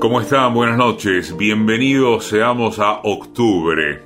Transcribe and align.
¿Cómo 0.00 0.22
están? 0.22 0.54
Buenas 0.54 0.78
noches. 0.78 1.36
Bienvenidos 1.36 2.24
seamos 2.24 2.78
a 2.78 3.00
octubre. 3.02 4.02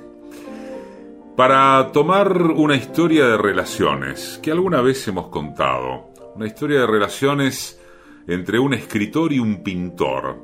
Para 1.37 1.89
tomar 1.93 2.37
una 2.37 2.75
historia 2.75 3.25
de 3.25 3.37
relaciones 3.37 4.37
que 4.43 4.51
alguna 4.51 4.81
vez 4.81 5.07
hemos 5.07 5.27
contado. 5.27 6.09
Una 6.35 6.47
historia 6.47 6.81
de 6.81 6.87
relaciones 6.87 7.81
entre 8.27 8.59
un 8.59 8.73
escritor 8.73 9.31
y 9.31 9.39
un 9.39 9.63
pintor. 9.63 10.37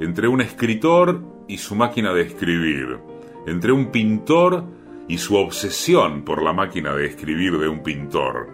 Entre 0.00 0.26
un 0.26 0.40
escritor 0.40 1.22
y 1.46 1.58
su 1.58 1.76
máquina 1.76 2.12
de 2.12 2.22
escribir. 2.22 2.98
Entre 3.46 3.70
un 3.70 3.92
pintor 3.92 4.64
y 5.06 5.18
su 5.18 5.36
obsesión 5.36 6.24
por 6.24 6.42
la 6.42 6.52
máquina 6.52 6.92
de 6.92 7.06
escribir 7.06 7.58
de 7.58 7.68
un 7.68 7.84
pintor. 7.84 8.48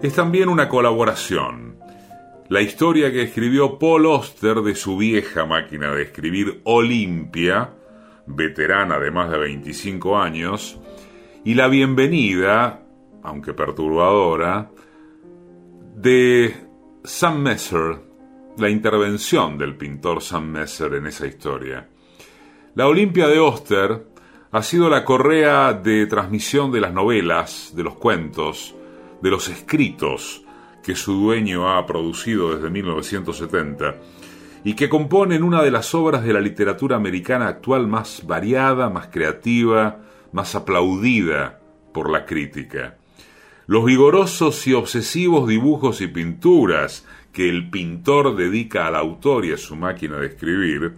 Es 0.00 0.14
también 0.14 0.48
una 0.48 0.68
colaboración 0.68 1.76
la 2.48 2.60
historia 2.60 3.10
que 3.10 3.22
escribió 3.22 3.78
Paul 3.78 4.06
Oster 4.06 4.56
de 4.62 4.74
su 4.74 4.96
vieja 4.96 5.46
máquina 5.46 5.92
de 5.92 6.02
escribir 6.02 6.60
Olimpia, 6.64 7.74
veterana 8.26 8.98
de 8.98 9.10
más 9.10 9.30
de 9.30 9.38
25 9.38 10.18
años, 10.18 10.78
y 11.44 11.54
la 11.54 11.66
bienvenida, 11.68 12.82
aunque 13.22 13.52
perturbadora, 13.52 14.70
de 15.96 16.54
Sam 17.02 17.40
Messer, 17.40 18.00
la 18.58 18.70
intervención 18.70 19.58
del 19.58 19.76
pintor 19.76 20.22
Sam 20.22 20.46
Messer 20.46 20.94
en 20.94 21.06
esa 21.06 21.26
historia. 21.26 21.88
La 22.74 22.86
Olimpia 22.86 23.26
de 23.26 23.40
Oster 23.40 24.06
ha 24.52 24.62
sido 24.62 24.88
la 24.88 25.04
correa 25.04 25.72
de 25.72 26.06
transmisión 26.06 26.70
de 26.70 26.80
las 26.80 26.92
novelas, 26.92 27.72
de 27.74 27.82
los 27.82 27.96
cuentos, 27.96 28.74
de 29.20 29.30
los 29.30 29.48
escritos, 29.48 30.45
que 30.86 30.94
su 30.94 31.14
dueño 31.14 31.68
ha 31.68 31.84
producido 31.84 32.54
desde 32.54 32.70
1970 32.70 33.96
y 34.62 34.74
que 34.74 34.88
componen 34.88 35.42
una 35.42 35.60
de 35.64 35.72
las 35.72 35.96
obras 35.96 36.22
de 36.22 36.32
la 36.32 36.40
literatura 36.40 36.94
americana 36.94 37.48
actual 37.48 37.88
más 37.88 38.24
variada, 38.24 38.88
más 38.88 39.08
creativa, 39.08 39.98
más 40.30 40.54
aplaudida 40.54 41.58
por 41.92 42.08
la 42.08 42.24
crítica. 42.24 42.98
Los 43.66 43.84
vigorosos 43.84 44.64
y 44.68 44.74
obsesivos 44.74 45.48
dibujos 45.48 46.00
y 46.00 46.06
pinturas 46.06 47.04
que 47.32 47.48
el 47.48 47.68
pintor 47.68 48.36
dedica 48.36 48.86
al 48.86 48.94
autor 48.94 49.44
y 49.44 49.54
a 49.54 49.58
su 49.58 49.74
máquina 49.74 50.18
de 50.18 50.28
escribir 50.28 50.94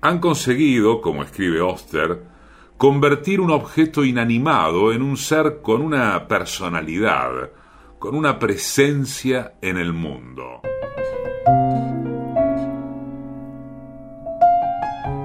han 0.00 0.18
conseguido, 0.18 1.02
como 1.02 1.24
escribe 1.24 1.60
Oster, 1.60 2.22
convertir 2.78 3.42
un 3.42 3.50
objeto 3.50 4.02
inanimado 4.02 4.94
en 4.94 5.02
un 5.02 5.18
ser 5.18 5.60
con 5.60 5.82
una 5.82 6.26
personalidad, 6.26 7.50
con 8.00 8.14
una 8.14 8.38
presencia 8.38 9.52
en 9.60 9.76
el 9.76 9.92
mundo. 9.92 10.62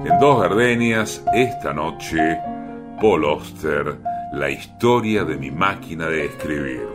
En 0.04 0.18
Dos 0.20 0.42
Gardenias, 0.42 1.24
esta 1.32 1.72
noche, 1.72 2.38
Paul 3.00 3.24
Oster, 3.24 3.96
la 4.34 4.50
historia 4.50 5.24
de 5.24 5.38
mi 5.38 5.50
máquina 5.50 6.06
de 6.06 6.26
escribir. 6.26 6.86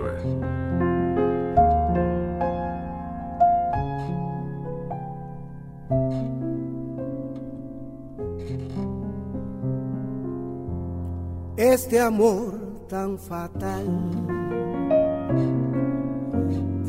Este 11.58 12.00
amor 12.00 12.88
tan 12.88 13.18
fatal 13.18 14.41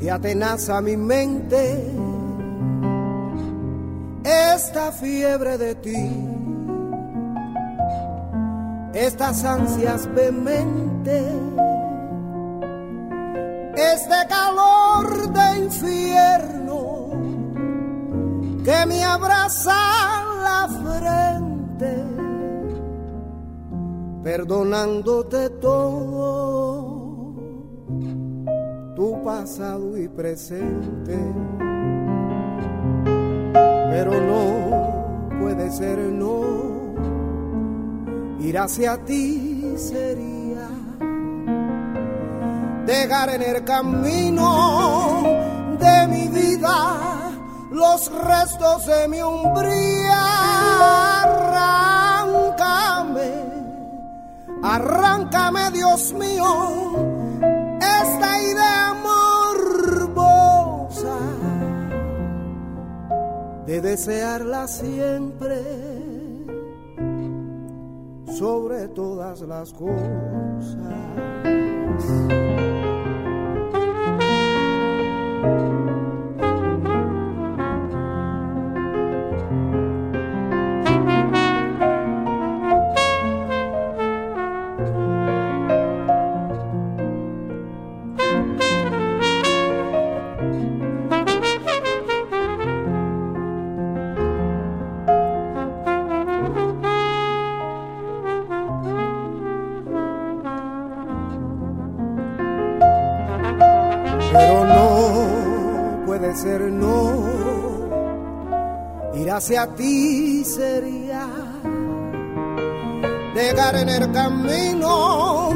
que 0.02 0.10
atenaza 0.10 0.80
mi 0.80 0.96
mente. 0.96 1.62
Esta 4.24 4.90
fiebre 4.90 5.56
de 5.58 5.74
ti, 5.76 6.10
estas 8.94 9.44
ansias 9.44 10.12
vehementes, 10.12 11.32
este 13.76 14.18
calor 14.28 15.32
de 15.32 15.64
infierno 15.66 17.10
que 18.64 18.86
me 18.86 19.04
abraza 19.04 19.82
la 20.46 20.68
frente, 20.82 22.04
perdonándote 24.24 25.50
todo 25.60 26.51
pasado 29.42 29.98
y 29.98 30.06
presente. 30.06 31.18
Pero 33.90 34.12
no 34.30 35.40
puede 35.40 35.68
ser 35.72 35.98
no, 35.98 36.94
ir 38.38 38.56
hacia 38.56 38.98
ti 38.98 39.74
sería 39.76 40.68
dejar 42.86 43.30
en 43.30 43.42
el 43.42 43.64
camino 43.64 45.24
de 45.80 46.06
mi 46.06 46.28
vida 46.28 47.32
los 47.72 48.12
restos 48.12 48.86
de 48.86 49.08
mi 49.08 49.20
umbría. 49.22 50.22
Arráncame, 51.24 52.52
arráncame, 54.62 55.70
Dios 55.72 56.12
mío 56.12 57.11
de 63.72 63.80
desearla 63.80 64.68
siempre 64.68 65.62
sobre 68.26 68.88
todas 68.88 69.40
las 69.40 69.72
cosas. 69.72 70.92
Hacia 109.42 109.66
ti 109.74 110.44
sería 110.44 111.26
dejar 113.34 113.74
en 113.74 113.88
el 113.88 114.12
camino 114.12 115.50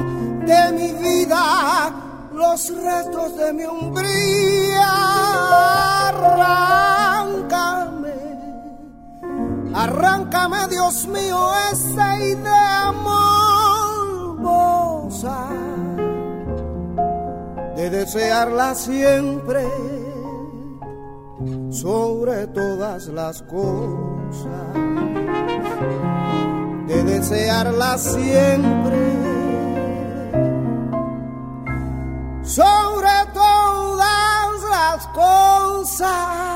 de 0.44 0.72
mi 0.72 0.90
vida 1.00 1.92
los 2.32 2.68
restos 2.82 3.36
de 3.36 3.52
mi 3.52 3.62
umbría. 3.64 4.90
Arráncame, 6.08 7.38
arráncame, 9.72 10.66
Dios 10.68 11.06
mío, 11.06 11.48
esa 11.70 12.18
idea 12.18 12.90
morbosa 14.34 15.46
de 17.76 17.90
desearla 17.90 18.74
siempre 18.74 19.95
sobre 22.26 22.46
todas 22.48 23.06
las 23.06 23.40
cosas, 23.42 24.74
de 26.88 27.04
desearla 27.04 27.96
siempre, 27.98 29.12
sobre 32.42 33.08
todas 33.32 34.62
las 34.70 35.06
cosas. 35.14 36.55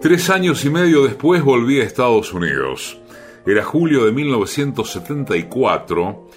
Tres 0.00 0.30
años 0.30 0.64
y 0.64 0.70
medio 0.70 1.04
después 1.04 1.44
volví 1.44 1.78
a 1.78 1.84
Estados 1.84 2.32
Unidos. 2.32 2.98
Era 3.46 3.64
julio 3.64 4.06
de 4.06 4.12
1974 4.12 6.28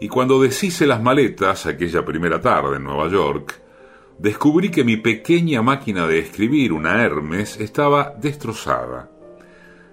y 0.00 0.08
cuando 0.08 0.40
deshice 0.40 0.86
las 0.86 1.02
maletas 1.02 1.66
aquella 1.66 2.02
primera 2.04 2.40
tarde 2.40 2.76
en 2.76 2.84
Nueva 2.84 3.08
York, 3.08 3.60
descubrí 4.18 4.70
que 4.70 4.84
mi 4.84 4.96
pequeña 4.96 5.60
máquina 5.60 6.06
de 6.06 6.18
escribir, 6.18 6.72
una 6.72 7.04
Hermes, 7.04 7.60
estaba 7.60 8.14
destrozada. 8.18 9.10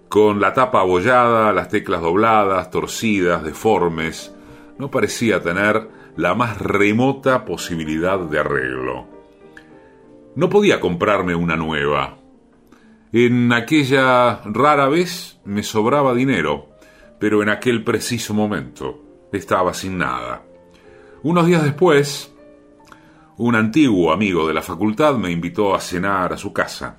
Con 0.08 0.40
la 0.40 0.54
tapa 0.54 0.80
abollada, 0.80 1.52
las 1.52 1.68
teclas 1.68 2.02
dobladas, 2.02 2.72
torcidas, 2.72 3.44
deformes, 3.44 4.34
no 4.78 4.90
parecía 4.90 5.42
tener 5.42 5.97
la 6.18 6.34
más 6.34 6.58
remota 6.58 7.46
posibilidad 7.46 8.20
de 8.20 8.40
arreglo. 8.40 9.08
No 10.36 10.50
podía 10.50 10.80
comprarme 10.80 11.36
una 11.36 11.56
nueva. 11.56 12.18
En 13.14 13.54
aquella 13.54 14.42
rara 14.44 14.90
vez 14.90 15.40
me 15.46 15.62
sobraba 15.62 16.16
dinero, 16.16 16.70
pero 17.20 17.44
en 17.44 17.50
aquel 17.50 17.84
preciso 17.84 18.34
momento 18.34 19.00
estaba 19.32 19.76
sin 19.76 20.00
nada. 20.00 20.44
Unos 21.22 21.46
días 21.46 21.64
después, 21.64 22.34
un 23.38 23.56
antiguo 23.56 24.12
amigo 24.12 24.48
de 24.48 24.56
la 24.56 24.64
facultad 24.64 25.16
me 25.18 25.32
invitó 25.32 25.76
a 25.76 25.80
cenar 25.80 26.34
a 26.34 26.38
su 26.38 26.52
casa. 26.52 26.98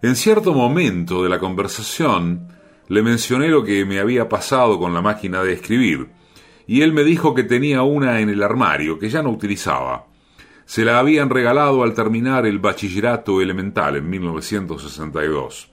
En 0.00 0.14
cierto 0.14 0.54
momento 0.54 1.24
de 1.24 1.28
la 1.28 1.40
conversación 1.40 2.52
le 2.86 3.02
mencioné 3.02 3.48
lo 3.48 3.64
que 3.64 3.84
me 3.84 3.98
había 3.98 4.28
pasado 4.28 4.78
con 4.78 4.94
la 4.94 5.02
máquina 5.02 5.42
de 5.42 5.54
escribir, 5.54 6.17
y 6.68 6.82
él 6.82 6.92
me 6.92 7.02
dijo 7.02 7.34
que 7.34 7.44
tenía 7.44 7.82
una 7.82 8.20
en 8.20 8.28
el 8.28 8.42
armario 8.42 8.98
que 8.98 9.08
ya 9.08 9.22
no 9.22 9.30
utilizaba. 9.30 10.06
Se 10.66 10.84
la 10.84 10.98
habían 10.98 11.30
regalado 11.30 11.82
al 11.82 11.94
terminar 11.94 12.44
el 12.44 12.58
bachillerato 12.58 13.40
elemental 13.40 13.96
en 13.96 14.10
1962. 14.10 15.70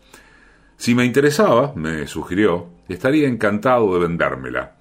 Si 0.77 0.95
me 0.95 1.03
interesaba, 1.03 1.73
me 1.75 2.07
sugirió, 2.07 2.69
estaría 2.87 3.27
encantado 3.27 3.93
de 3.93 4.07
vendérmela. 4.07 4.77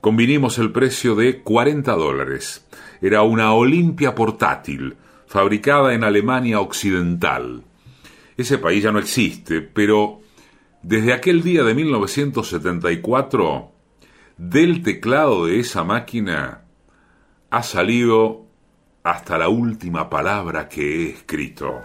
Convinimos 0.00 0.56
el 0.56 0.72
precio 0.72 1.14
de 1.14 1.42
40 1.42 1.92
dólares. 1.92 2.66
Era 3.02 3.20
una 3.20 3.52
Olimpia 3.52 4.14
portátil, 4.14 4.96
fabricada 5.26 5.92
en 5.92 6.02
Alemania 6.02 6.60
Occidental. 6.60 7.62
Ese 8.38 8.56
país 8.56 8.82
ya 8.82 8.90
no 8.90 8.98
existe, 8.98 9.60
pero 9.60 10.22
desde 10.82 11.12
aquel 11.12 11.42
día 11.42 11.62
de 11.62 11.74
1974, 11.74 13.71
del 14.50 14.82
teclado 14.82 15.46
de 15.46 15.60
esa 15.60 15.84
máquina 15.84 16.64
ha 17.50 17.62
salido 17.62 18.46
hasta 19.04 19.38
la 19.38 19.48
última 19.48 20.10
palabra 20.10 20.68
que 20.68 20.82
he 20.82 21.10
escrito. 21.10 21.82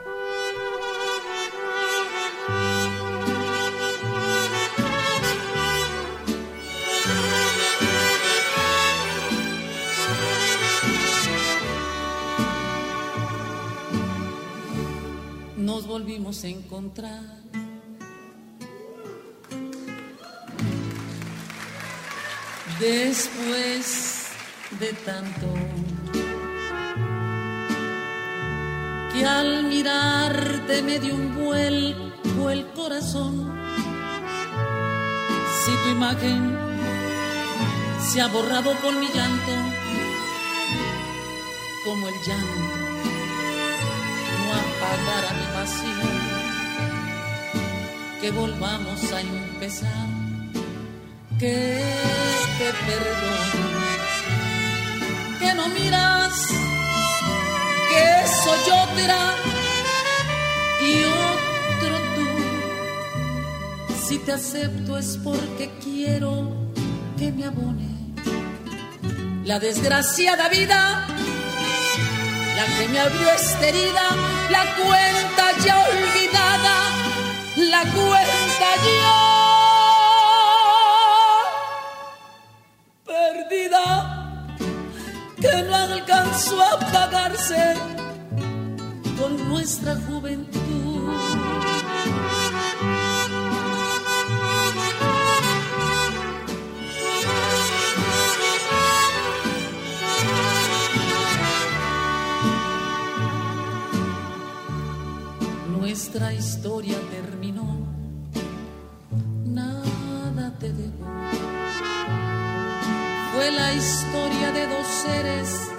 volvimos 15.87 16.43
a 16.43 16.47
encontrar. 16.47 17.46
Después 22.87 24.27
de 24.79 24.93
tanto 25.05 25.47
que 29.11 29.25
al 29.25 29.65
mirarte 29.65 30.81
me 30.83 30.97
dio 30.97 31.13
un 31.15 31.35
vuelco 31.35 32.49
el 32.49 32.65
corazón. 32.67 33.59
Si 35.65 35.71
tu 35.83 35.89
imagen 35.89 36.57
se 38.09 38.21
ha 38.21 38.27
borrado 38.27 38.71
con 38.81 38.97
mi 39.01 39.07
llanto, 39.07 39.53
como 41.83 42.07
el 42.07 42.15
llanto 42.25 42.61
a 45.29 45.33
mi 45.39 45.45
pasión, 45.57 46.09
que 48.21 48.31
volvamos 48.31 49.11
a 49.11 49.19
empezar, 49.19 50.07
que 51.37 52.46
te 52.57 52.73
perdono, 52.85 53.69
que 55.39 55.53
no 55.53 55.67
miras, 55.69 56.47
que 57.89 58.05
soy 58.43 58.71
otra 58.83 59.19
y 60.81 61.03
otro 61.03 61.95
tú. 62.15 62.27
Si 64.05 64.19
te 64.19 64.33
acepto 64.33 64.97
es 64.97 65.17
porque 65.23 65.71
quiero 65.83 66.53
que 67.17 67.31
me 67.31 67.45
abone 67.45 67.87
la 69.45 69.59
desgraciada 69.59 70.49
vida 70.49 71.07
la 72.57 72.65
que 72.65 72.87
me 72.87 72.99
abrió 72.99 73.29
esta 73.29 73.67
herida, 73.67 74.05
la 74.49 74.63
cuenta 74.75 75.43
ya 75.63 75.79
olvidada, 75.79 76.75
la 77.55 77.81
cuenta 77.81 78.69
ya 78.83 79.36
nuestra 89.57 89.95
juventud. 90.07 90.59
nuestra 105.79 106.31
historia 106.33 106.95
terminó, 107.09 107.65
nada 109.45 110.53
te 110.59 110.71
debo. 110.71 111.05
Fue 113.33 113.51
la 113.51 113.73
historia 113.73 114.51
de 114.51 114.67
dos 114.67 114.87
seres, 114.87 115.76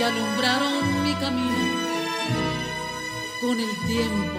que 0.00 0.06
alumbraron 0.06 1.02
mi 1.02 1.12
camino 1.16 1.64
con 3.42 3.60
el 3.60 3.72
tiempo. 3.86 4.38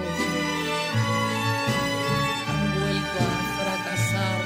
Han 2.49 2.63
vuelto 2.79 3.17
a 3.29 3.35
fracasar, 3.59 4.39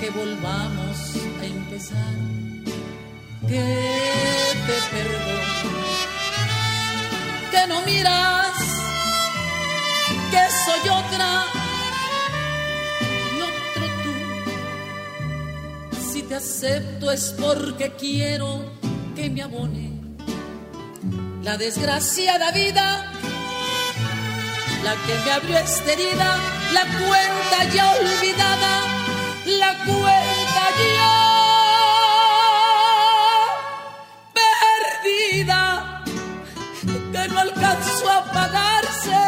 que 0.00 0.08
volvamos 0.10 0.96
a 1.40 1.44
empezar. 1.46 2.14
Que 3.48 3.64
te 4.66 4.76
perdono, 4.94 5.80
que 7.52 7.62
no 7.66 7.80
miras, 7.86 8.58
que 10.30 10.42
soy 10.64 10.84
otra 10.90 11.30
y 13.34 13.40
otro 13.50 13.84
tú. 14.02 14.14
Si 16.12 16.22
te 16.22 16.34
acepto 16.34 17.10
es 17.10 17.34
porque 17.40 17.92
quiero 17.98 18.62
que 19.16 19.30
me 19.30 19.40
abone 19.40 19.89
la 21.50 21.56
desgraciada 21.56 22.52
vida, 22.52 23.04
la 24.84 24.94
que 25.04 25.14
me 25.24 25.30
abrió 25.32 25.58
esta 25.58 25.92
herida, 25.94 26.36
la 26.72 26.82
cuenta 26.82 27.64
ya 27.74 27.90
olvidada, 27.90 28.72
la 29.58 29.72
cuenta 29.84 30.62
ya 30.94 31.10
que 37.12 37.28
no 37.32 37.38
alcanzó 37.40 38.10
a 38.10 38.24
pagarse 38.32 39.20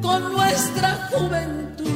con 0.00 0.32
nuestra 0.32 0.90
juventud. 1.10 1.86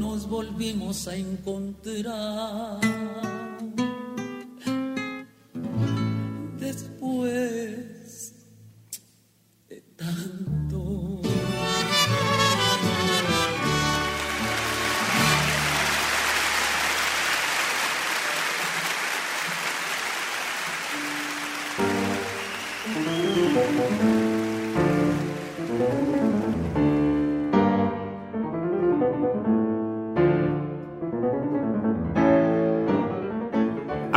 Nos 0.00 0.28
volvimos 0.28 1.06
a 1.06 1.14
encontrar 1.14 2.78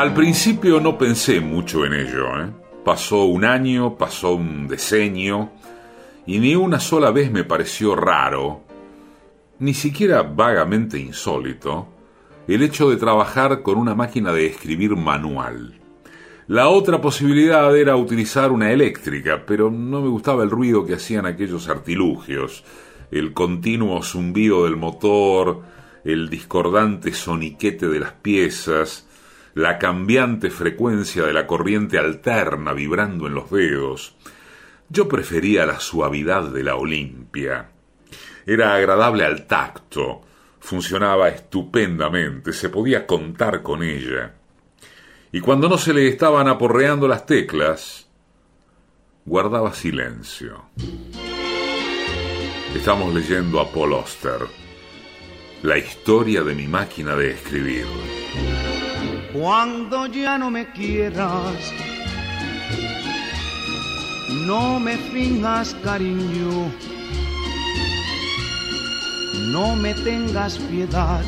Al 0.01 0.15
principio 0.15 0.79
no 0.79 0.97
pensé 0.97 1.41
mucho 1.41 1.85
en 1.85 1.93
ello. 1.93 2.25
¿eh? 2.41 2.49
Pasó 2.83 3.25
un 3.25 3.45
año, 3.45 3.99
pasó 3.99 4.33
un 4.33 4.67
decenio, 4.67 5.51
y 6.25 6.39
ni 6.39 6.55
una 6.55 6.79
sola 6.79 7.11
vez 7.11 7.31
me 7.31 7.43
pareció 7.43 7.95
raro, 7.95 8.63
ni 9.59 9.75
siquiera 9.75 10.23
vagamente 10.23 10.97
insólito, 10.97 11.87
el 12.47 12.63
hecho 12.63 12.89
de 12.89 12.97
trabajar 12.97 13.61
con 13.61 13.77
una 13.77 13.93
máquina 13.93 14.33
de 14.33 14.47
escribir 14.47 14.95
manual. 14.95 15.79
La 16.47 16.69
otra 16.69 16.99
posibilidad 16.99 17.77
era 17.77 17.95
utilizar 17.95 18.51
una 18.51 18.71
eléctrica, 18.71 19.43
pero 19.45 19.69
no 19.69 20.01
me 20.01 20.09
gustaba 20.09 20.41
el 20.41 20.49
ruido 20.49 20.83
que 20.83 20.95
hacían 20.95 21.27
aquellos 21.27 21.69
artilugios, 21.69 22.63
el 23.11 23.33
continuo 23.33 24.01
zumbido 24.01 24.63
del 24.63 24.77
motor, 24.77 25.61
el 26.03 26.27
discordante 26.27 27.13
soniquete 27.13 27.87
de 27.87 27.99
las 27.99 28.13
piezas, 28.13 29.07
la 29.53 29.77
cambiante 29.77 30.49
frecuencia 30.49 31.23
de 31.23 31.33
la 31.33 31.45
corriente 31.45 31.97
alterna 31.97 32.73
vibrando 32.73 33.27
en 33.27 33.35
los 33.35 33.49
dedos. 33.51 34.15
Yo 34.89 35.07
prefería 35.07 35.65
la 35.65 35.79
suavidad 35.79 36.49
de 36.49 36.63
la 36.63 36.75
Olimpia. 36.75 37.69
Era 38.45 38.75
agradable 38.75 39.25
al 39.25 39.45
tacto, 39.47 40.21
funcionaba 40.59 41.29
estupendamente, 41.29 42.53
se 42.53 42.69
podía 42.69 43.05
contar 43.05 43.61
con 43.61 43.83
ella. 43.83 44.35
Y 45.31 45.39
cuando 45.39 45.69
no 45.69 45.77
se 45.77 45.93
le 45.93 46.07
estaban 46.07 46.47
aporreando 46.47 47.07
las 47.07 47.25
teclas, 47.25 48.09
guardaba 49.25 49.73
silencio. 49.73 50.65
Estamos 52.75 53.13
leyendo 53.13 53.59
a 53.59 53.71
Paul 53.71 53.93
Oster, 53.93 54.41
la 55.63 55.77
historia 55.77 56.41
de 56.41 56.55
mi 56.55 56.67
máquina 56.67 57.15
de 57.15 57.31
escribir. 57.31 57.85
Cuando 59.33 60.07
ya 60.07 60.37
no 60.37 60.51
me 60.51 60.69
quieras, 60.73 61.55
no 64.45 64.77
me 64.77 64.97
finjas 64.97 65.73
cariño, 65.85 66.69
no 69.53 69.75
me 69.77 69.93
tengas 69.93 70.57
piedad, 70.57 71.23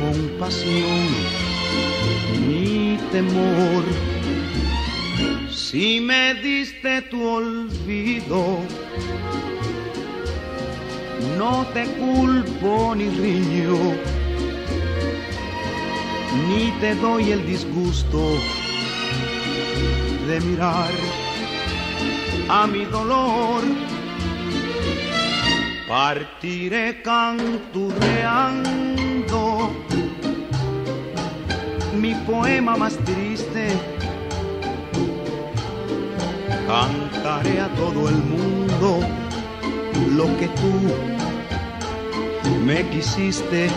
compasión 0.00 1.06
ni 2.48 2.98
temor. 3.12 3.84
Si 5.52 6.00
me 6.00 6.34
diste 6.34 7.02
tu 7.02 7.24
olvido, 7.24 8.58
no 11.38 11.64
te 11.72 11.84
culpo 11.86 12.92
ni 12.96 13.08
riño 13.08 14.21
ni 16.48 16.70
te 16.80 16.94
doy 16.94 17.32
el 17.32 17.46
disgusto 17.46 18.38
de 20.26 20.40
mirar 20.40 20.90
a 22.48 22.66
mi 22.66 22.84
dolor. 22.84 23.62
Partiré 25.88 27.00
canturreando 27.02 29.70
mi 32.00 32.14
poema 32.14 32.76
más 32.76 32.96
triste. 32.98 33.68
Cantaré 36.66 37.60
a 37.60 37.68
todo 37.74 38.08
el 38.08 38.16
mundo 38.16 39.00
lo 40.16 40.26
que 40.38 40.48
tú 40.48 40.72
me 42.64 42.88
quisiste 42.88 43.68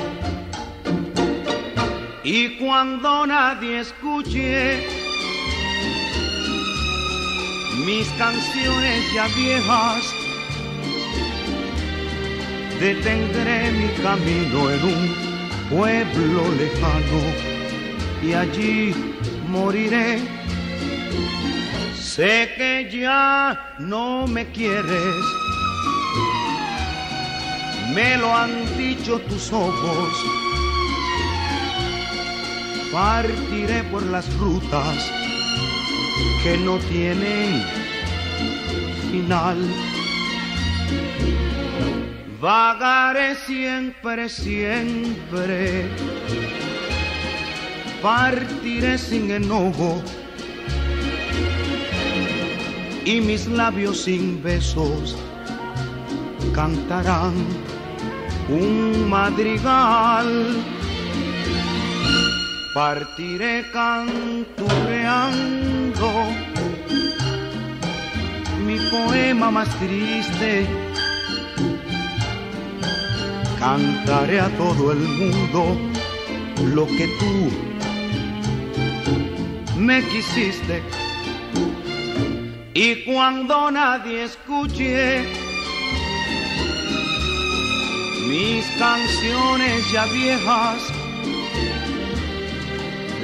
y 2.25 2.57
cuando 2.57 3.27
nadie 3.27 3.81
escuche 3.81 4.83
mis 7.85 8.07
canciones 8.17 9.13
ya 9.13 9.27
viejas, 9.27 10.03
detendré 12.79 13.71
mi 13.73 13.89
camino 14.01 14.71
en 14.71 14.83
un 14.83 15.15
pueblo 15.69 16.41
lejano 16.57 17.21
y 18.23 18.33
allí 18.33 18.95
moriré. 19.47 20.17
Sé 21.93 22.49
que 22.57 22.89
ya 22.91 23.75
no 23.77 24.25
me 24.25 24.47
quieres, 24.47 25.15
me 27.93 28.17
lo 28.17 28.35
han 28.35 28.77
dicho 28.77 29.19
tus 29.19 29.53
ojos 29.53 30.44
partiré 32.95 33.83
por 33.91 34.03
las 34.03 34.25
rutas 34.37 35.11
que 36.41 36.57
no 36.59 36.77
tienen 36.77 37.61
final. 39.11 39.57
Vagaré 42.39 43.35
siempre, 43.35 44.29
siempre, 44.29 45.89
partiré 48.01 48.97
sin 48.97 49.29
enojo 49.29 50.01
y 53.03 53.19
mis 53.19 53.45
labios 53.47 54.03
sin 54.03 54.41
besos 54.41 55.17
cantarán 56.53 57.33
un 58.47 59.09
madrigal 59.09 60.63
partiré 62.75 63.65
canturreando 63.71 66.11
mi 68.65 68.77
poema 68.91 69.49
más 69.49 69.69
triste. 69.79 70.67
Cantaré 73.57 74.41
a 74.41 74.49
todo 74.57 74.91
el 74.91 74.97
mundo 74.97 75.77
lo 76.75 76.85
que 76.85 77.07
tú 77.17 77.49
me 79.79 80.03
quisiste. 80.09 80.83
Y 82.73 83.05
cuando 83.05 83.71
nadie 83.71 84.25
escuche 84.25 85.23
mis 88.27 88.65
canciones 88.77 89.89
ya 89.93 90.05
viejas, 90.07 90.91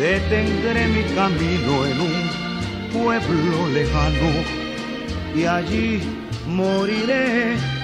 detendré 0.02 0.88
mi 0.88 1.04
camino 1.14 1.86
en 1.86 2.02
un 2.02 2.92
pueblo 2.92 3.68
lejano 3.72 4.32
y 5.36 5.46
allí 5.46 6.02
moriré. 6.48 7.81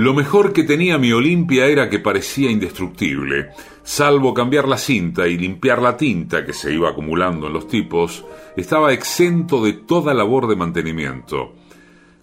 Lo 0.00 0.14
mejor 0.14 0.54
que 0.54 0.64
tenía 0.64 0.96
mi 0.96 1.12
Olimpia 1.12 1.66
era 1.66 1.90
que 1.90 1.98
parecía 1.98 2.50
indestructible. 2.50 3.50
Salvo 3.82 4.32
cambiar 4.32 4.66
la 4.66 4.78
cinta 4.78 5.28
y 5.28 5.36
limpiar 5.36 5.82
la 5.82 5.98
tinta 5.98 6.46
que 6.46 6.54
se 6.54 6.72
iba 6.72 6.88
acumulando 6.88 7.48
en 7.48 7.52
los 7.52 7.68
tipos, 7.68 8.24
estaba 8.56 8.94
exento 8.94 9.62
de 9.62 9.74
toda 9.74 10.14
labor 10.14 10.48
de 10.48 10.56
mantenimiento. 10.56 11.52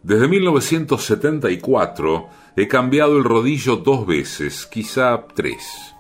Desde 0.01 0.27
1974 0.27 2.29
he 2.55 2.67
cambiado 2.67 3.15
el 3.15 3.23
rodillo 3.23 3.75
dos 3.75 4.07
veces, 4.07 4.65
quizá 4.65 5.27
tres. 5.35 5.93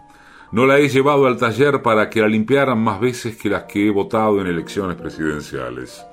No 0.51 0.65
la 0.65 0.79
he 0.79 0.89
llevado 0.89 1.27
al 1.27 1.37
taller 1.37 1.83
para 1.83 2.09
que 2.09 2.21
la 2.21 2.27
limpiaran 2.27 2.79
más 2.79 2.99
veces 2.99 3.37
que 3.37 3.51
las 3.51 3.65
que 3.65 3.85
he 3.85 3.91
votado 3.91 4.41
en 4.41 4.47
elecciones 4.47 4.97
presidenciales. 4.97 6.03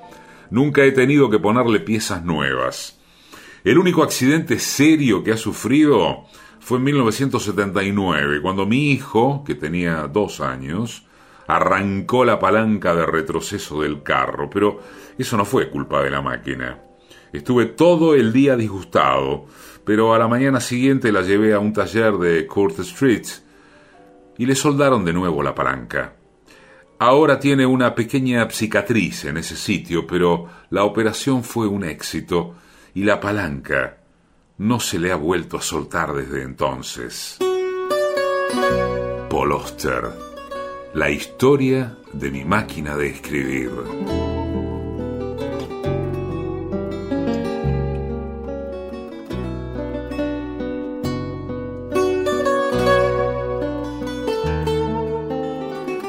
Nunca 0.51 0.85
he 0.85 0.93
tenido 0.93 1.31
que 1.31 1.39
ponerle 1.39 1.81
piezas 1.81 2.23
nuevas. 2.23 2.94
El 3.65 3.79
único 3.79 4.03
accidente 4.03 4.59
serio 4.59 5.25
que 5.25 5.33
ha 5.33 5.39
sufrido 5.39 6.25
fue 6.61 6.77
en 6.77 6.85
1979, 6.85 8.43
cuando 8.43 8.67
mi 8.67 8.91
hijo, 8.91 9.43
que 9.43 9.55
tenía 9.55 10.07
dos 10.07 10.43
años, 10.43 11.07
arrancó 11.47 12.27
la 12.27 12.39
palanca 12.39 12.95
de 12.95 13.07
retroceso 13.07 13.81
del 13.81 14.03
carro, 14.03 14.51
pero 14.51 14.83
eso 15.17 15.39
no 15.39 15.47
fue 15.47 15.71
culpa 15.71 16.03
de 16.03 16.11
la 16.11 16.21
máquina. 16.21 16.79
Estuve 17.33 17.65
todo 17.65 18.15
el 18.15 18.35
día 18.35 18.55
disgustado, 18.55 19.47
pero 19.83 20.13
a 20.13 20.19
la 20.19 20.29
mañana 20.29 20.61
siguiente 20.61 21.11
la 21.11 21.23
llevé 21.23 21.55
a 21.55 21.59
un 21.59 21.73
taller 21.73 22.19
de 22.19 22.47
Court 22.47 22.79
Street 22.81 23.27
y 24.37 24.45
le 24.45 24.57
soldaron 24.57 25.07
de 25.07 25.15
nuevo 25.15 25.43
la 25.43 25.55
palanca. 25.55 26.17
Ahora 26.99 27.39
tiene 27.39 27.65
una 27.65 27.95
pequeña 27.95 28.47
cicatriz 28.51 29.25
en 29.25 29.39
ese 29.39 29.57
sitio, 29.57 30.07
pero 30.07 30.51
la 30.69 30.85
operación 30.85 31.43
fue 31.43 31.67
un 31.67 31.83
éxito 31.83 32.57
y 32.95 33.03
la 33.03 33.21
palanca 33.21 33.99
no 34.59 34.79
se 34.79 34.99
le 34.99 35.11
ha 35.11 35.17
vuelto 35.17 35.57
a 35.57 35.63
soltar 35.63 36.15
desde 36.15 36.43
entonces. 36.43 37.39
Paul 39.29 39.53
Oster, 39.53 40.13
la 40.95 41.11
historia 41.11 41.97
de 42.13 42.31
mi 42.31 42.45
máquina 42.45 42.97
de 42.97 43.09
escribir. 43.09 43.71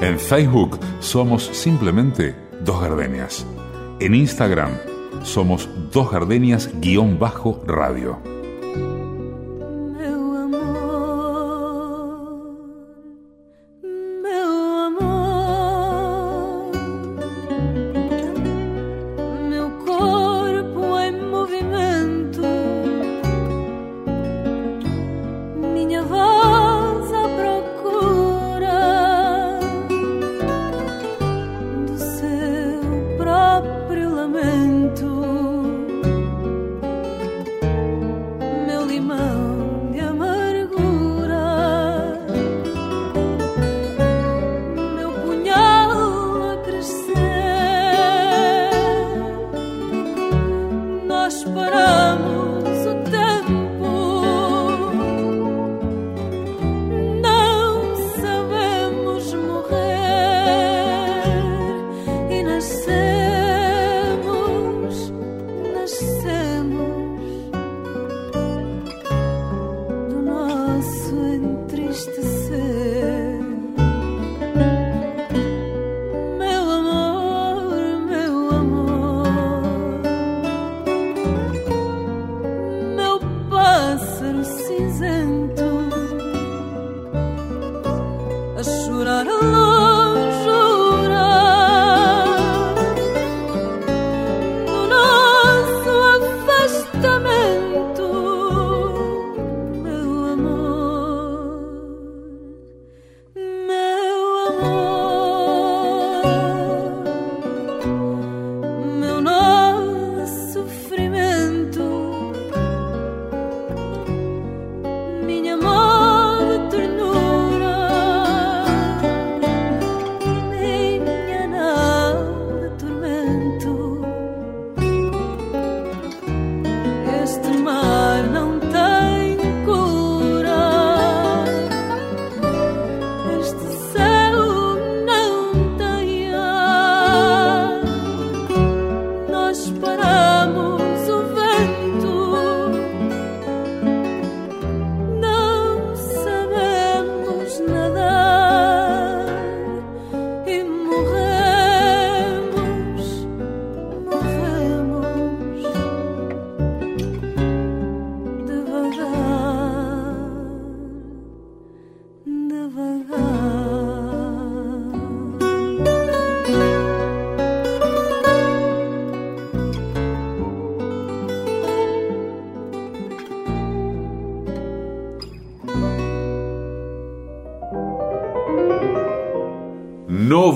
En 0.02 0.20
Facebook 0.20 0.80
somos 1.00 1.46
simplemente 1.46 2.36
Dos 2.62 2.80
Gardenias. 2.80 3.44
En 4.00 4.14
Instagram 4.14 4.95
somos 5.26 5.68
Dos 5.92 6.12
Gardenias-radio. 6.12 8.35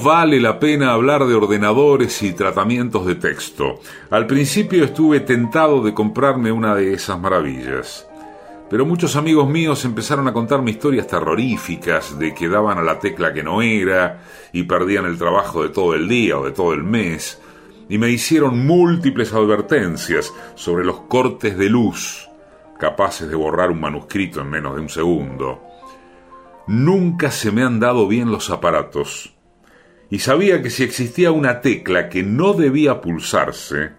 Vale 0.09 0.39
la 0.39 0.59
pena 0.59 0.93
hablar 0.93 1.27
de 1.27 1.35
ordenadores 1.35 2.23
y 2.23 2.33
tratamientos 2.33 3.05
de 3.05 3.13
texto. 3.13 3.79
Al 4.09 4.25
principio 4.25 4.83
estuve 4.83 5.19
tentado 5.19 5.83
de 5.83 5.93
comprarme 5.93 6.51
una 6.51 6.73
de 6.73 6.95
esas 6.95 7.19
maravillas. 7.19 8.07
Pero 8.71 8.87
muchos 8.87 9.15
amigos 9.15 9.47
míos 9.47 9.85
empezaron 9.85 10.27
a 10.27 10.33
contarme 10.33 10.71
historias 10.71 11.05
terroríficas 11.05 12.17
de 12.17 12.33
que 12.33 12.49
daban 12.49 12.79
a 12.79 12.81
la 12.81 12.97
tecla 12.97 13.31
que 13.31 13.43
no 13.43 13.61
era 13.61 14.23
y 14.51 14.63
perdían 14.63 15.05
el 15.05 15.19
trabajo 15.19 15.61
de 15.61 15.69
todo 15.69 15.93
el 15.93 16.07
día 16.07 16.39
o 16.39 16.45
de 16.45 16.53
todo 16.53 16.73
el 16.73 16.83
mes, 16.83 17.39
y 17.87 17.99
me 17.99 18.09
hicieron 18.09 18.65
múltiples 18.65 19.31
advertencias 19.31 20.33
sobre 20.55 20.85
los 20.85 21.01
cortes 21.01 21.55
de 21.55 21.69
luz 21.69 22.27
capaces 22.79 23.29
de 23.29 23.35
borrar 23.35 23.69
un 23.69 23.79
manuscrito 23.79 24.41
en 24.41 24.49
menos 24.49 24.73
de 24.73 24.81
un 24.81 24.89
segundo. 24.89 25.61
Nunca 26.65 27.29
se 27.29 27.51
me 27.51 27.61
han 27.61 27.79
dado 27.79 28.07
bien 28.07 28.31
los 28.31 28.49
aparatos 28.49 29.35
y 30.09 30.19
sabía 30.19 30.61
que 30.61 30.69
si 30.69 30.83
existía 30.83 31.31
una 31.31 31.61
tecla 31.61 32.09
que 32.09 32.23
no 32.23 32.53
debía 32.53 33.01
pulsarse, 33.01 33.91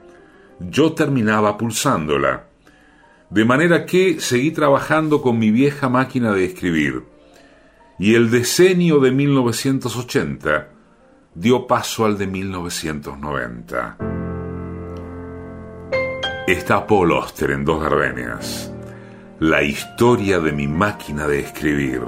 yo 0.58 0.92
terminaba 0.92 1.56
pulsándola. 1.56 2.46
De 3.30 3.44
manera 3.44 3.86
que 3.86 4.20
seguí 4.20 4.50
trabajando 4.50 5.22
con 5.22 5.38
mi 5.38 5.52
vieja 5.52 5.88
máquina 5.88 6.32
de 6.32 6.44
escribir. 6.44 7.04
Y 7.98 8.14
el 8.14 8.30
decenio 8.30 8.98
de 8.98 9.12
1980 9.12 10.68
dio 11.34 11.66
paso 11.66 12.04
al 12.04 12.18
de 12.18 12.26
1990. 12.26 13.98
Está 16.48 16.86
Paul 16.86 17.12
Oster 17.12 17.52
en 17.52 17.64
Dos 17.64 17.80
Gardenias. 17.82 18.72
La 19.38 19.62
historia 19.62 20.40
de 20.40 20.52
mi 20.52 20.66
máquina 20.66 21.28
de 21.28 21.38
escribir. 21.38 22.00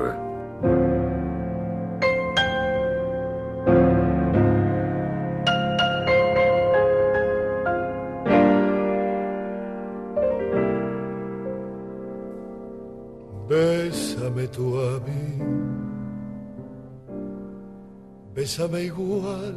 sabe 18.56 18.84
igual 18.84 19.56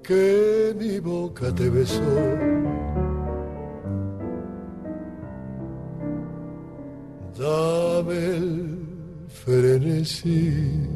que 0.00 0.72
mi 0.78 1.00
boca 1.00 1.52
te 1.52 1.68
besó. 1.68 2.14
Dame 7.36 8.18
el 8.36 9.26
frenesí 9.26 10.86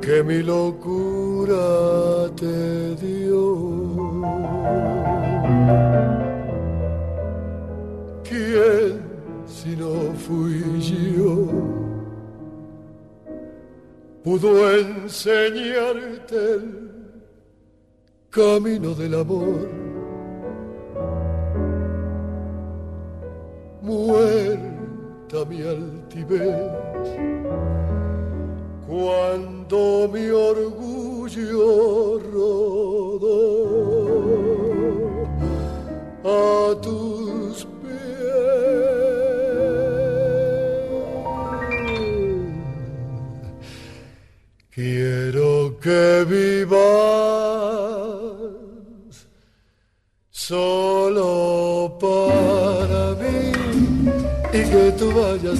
que 0.00 0.22
mi 0.22 0.42
locura 0.42 1.66
te 2.40 2.94
dio. 3.04 3.44
¿Quién 8.26 9.02
si 9.46 9.76
no 9.76 9.94
fui 10.24 10.62
yo? 11.18 11.73
Pudo 14.24 14.74
enseñarte 14.78 16.54
el 16.54 16.64
camino 18.30 18.94
del 18.94 19.14
amor. 19.20 19.68
Muerta 23.82 25.44
mi 25.46 25.60
altivez, 25.60 26.72
cuando 28.88 30.08
mi 30.10 30.30
orgullo 30.30 32.18
rodó 32.32 33.44
a 36.24 36.80
tus 36.80 37.03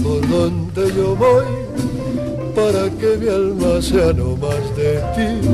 por 0.03 0.21
donde 0.29 0.93
yo 0.95 1.17
voy 1.17 1.45
para 2.55 2.89
que 2.91 3.17
mi 3.19 3.29
alma 3.29 3.83
sea 3.83 4.13
no 4.13 4.37
más 4.37 4.65
de 4.77 5.01
ti. 5.15 5.49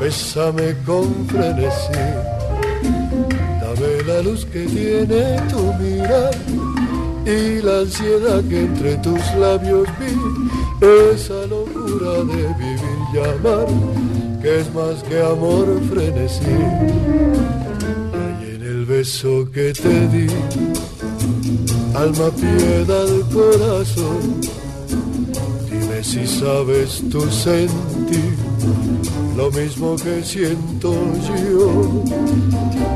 Bésame 0.00 0.74
con 0.84 1.26
frenesí, 1.26 2.04
dame 3.60 4.02
la 4.06 4.22
luz 4.22 4.44
que 4.46 4.64
tiene 4.66 5.40
tu 5.50 5.72
mirar 5.74 6.34
y 7.24 7.62
la 7.62 7.80
ansiedad 7.80 8.42
que 8.48 8.60
entre 8.60 8.96
tus 8.96 9.22
labios 9.38 9.86
vi 9.98 10.12
esa 11.14 11.46
locura 11.46 12.24
de 12.24 12.42
vivir 12.58 12.98
y 13.14 13.18
amar, 13.18 13.66
que 14.42 14.60
es 14.60 14.74
más 14.74 15.02
que 15.04 15.20
amor 15.20 15.80
frenesí. 15.88 16.58
Y 18.42 18.56
en 18.56 18.62
el 18.62 18.84
beso 18.84 19.46
que 19.52 19.72
te 19.72 20.08
di, 20.08 20.26
alma, 21.94 22.30
piedad, 22.30 23.08
corazón, 23.32 24.40
dime 25.70 26.02
si 26.02 26.26
sabes 26.26 27.02
tú 27.10 27.20
sentir 27.30 28.36
lo 29.36 29.50
mismo 29.50 29.96
que 29.96 30.22
siento 30.22 30.94
yo. 31.28 32.04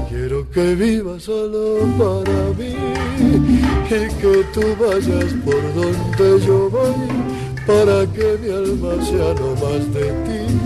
Quiero 0.08 0.48
que 0.50 0.74
vivas 0.74 1.22
solo 1.24 1.78
para 1.98 2.40
mí 2.58 2.74
y 3.88 4.20
que 4.20 4.44
tú 4.52 4.62
vayas 4.80 5.32
por 5.44 5.62
donde 5.74 6.46
yo 6.46 6.70
voy 6.70 7.26
para 7.66 8.06
que 8.12 8.38
mi 8.42 8.50
alma 8.50 9.04
sea 9.04 9.34
no 9.34 9.54
más 9.54 9.94
de 9.94 10.06
ti. 10.26 10.60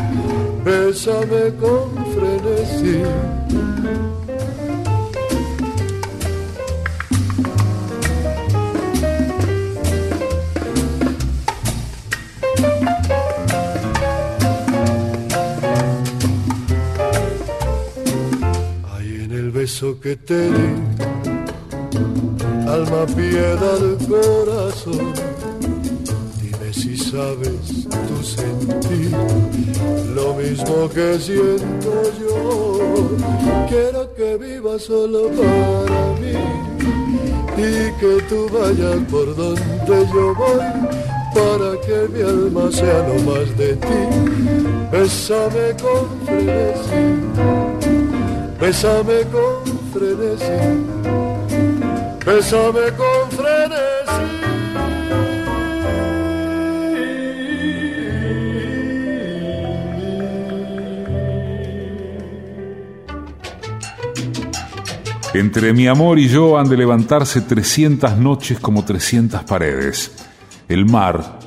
Bésame 0.65 1.55
con 1.61 1.89
frenesí. 2.15 3.03
Que 20.01 20.17
te 20.17 20.51
di, 20.51 20.69
alma, 22.67 23.07
piedad, 23.07 23.81
corazón 24.09 25.31
sabes 27.11 27.89
tú 28.07 28.23
sentir 28.23 29.11
lo 30.15 30.35
mismo 30.35 30.89
que 30.95 31.19
siento 31.19 31.93
yo. 32.21 33.11
Quiero 33.69 34.15
que 34.15 34.37
vivas 34.37 34.83
solo 34.83 35.29
para 35.31 36.01
mí 36.21 36.35
y 37.57 37.93
que 38.01 38.23
tú 38.29 38.49
vayas 38.53 39.01
por 39.11 39.35
donde 39.35 40.07
yo 40.13 40.35
voy 40.35 40.61
para 41.35 41.81
que 41.85 42.09
mi 42.13 42.23
alma 42.23 42.71
sea 42.71 43.09
lo 43.09 43.15
más 43.29 43.57
de 43.57 43.75
ti. 43.75 44.01
Bésame 44.93 45.75
con 45.83 46.05
frenesí, 46.27 47.03
bésame 48.61 49.23
con 49.33 49.60
Entre 65.35 65.75
mi 65.75 65.87
amor 65.87 66.19
y 66.19 66.29
yo 66.29 66.59
han 66.59 66.71
de 66.71 66.79
levantarse 66.79 67.43
300 67.43 68.17
noches 68.17 68.59
como 68.59 68.83
300 68.83 69.45
paredes. 69.45 70.13
El 70.67 70.87
mar 70.87 71.39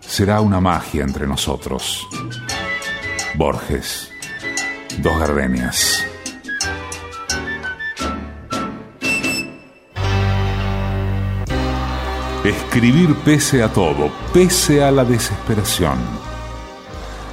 será 0.00 0.40
una 0.40 0.60
magia 0.60 1.04
entre 1.04 1.28
nosotros. 1.28 2.08
Borges, 3.36 4.10
dos 5.00 5.16
gardenias. 5.16 6.09
Escribir 12.44 13.14
pese 13.16 13.62
a 13.62 13.68
todo, 13.68 14.10
pese 14.32 14.82
a 14.82 14.90
la 14.90 15.04
desesperación. 15.04 15.98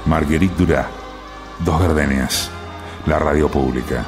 Marguerite 0.06 0.54
Durá, 0.58 0.90
Dos 1.60 1.80
Gardenias, 1.80 2.52
la 3.06 3.18
radio 3.18 3.48
pública. 3.48 4.04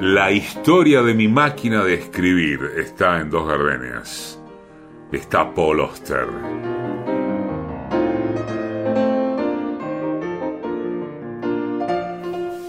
La 0.00 0.30
historia 0.30 1.02
de 1.02 1.12
mi 1.12 1.28
máquina 1.28 1.84
de 1.84 1.94
escribir 1.96 2.72
está 2.78 3.20
en 3.20 3.28
dos 3.28 3.46
gardenias. 3.46 4.40
Está 5.12 5.52
Paul 5.52 5.80
Oster. 5.80 6.85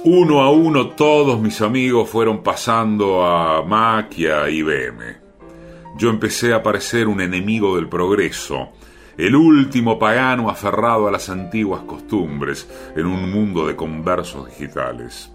Uno 0.09 0.39
a 0.39 0.49
uno 0.49 0.91
todos 0.91 1.41
mis 1.41 1.59
amigos 1.59 2.09
fueron 2.09 2.41
pasando 2.41 3.25
a 3.25 3.61
Mac 3.61 4.17
y 4.17 4.27
a. 4.27 4.45
Yo 5.97 6.09
empecé 6.09 6.53
a 6.53 6.63
parecer 6.63 7.09
un 7.09 7.19
enemigo 7.19 7.75
del 7.75 7.89
progreso, 7.89 8.69
el 9.17 9.35
último 9.35 9.99
pagano 9.99 10.49
aferrado 10.49 11.09
a 11.09 11.11
las 11.11 11.27
antiguas 11.27 11.81
costumbres 11.81 12.69
en 12.95 13.05
un 13.05 13.29
mundo 13.29 13.67
de 13.67 13.75
conversos 13.75 14.47
digitales. 14.47 15.29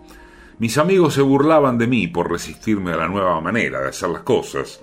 Mis 0.58 0.78
amigos 0.78 1.12
se 1.12 1.20
burlaban 1.20 1.76
de 1.76 1.86
mí 1.86 2.08
por 2.08 2.32
resistirme 2.32 2.92
a 2.92 2.96
la 2.96 3.08
nueva 3.08 3.38
manera 3.42 3.82
de 3.82 3.90
hacer 3.90 4.08
las 4.08 4.22
cosas. 4.22 4.80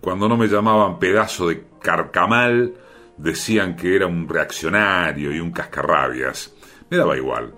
Cuando 0.00 0.30
no 0.30 0.38
me 0.38 0.48
llamaban 0.48 0.98
pedazo 0.98 1.48
de 1.48 1.62
carcamal, 1.82 2.72
decían 3.18 3.76
que 3.76 3.96
era 3.96 4.06
un 4.06 4.26
reaccionario 4.26 5.30
y 5.30 5.40
un 5.40 5.52
cascarrabias. 5.52 6.54
Me 6.88 6.96
daba 6.96 7.18
igual. 7.18 7.52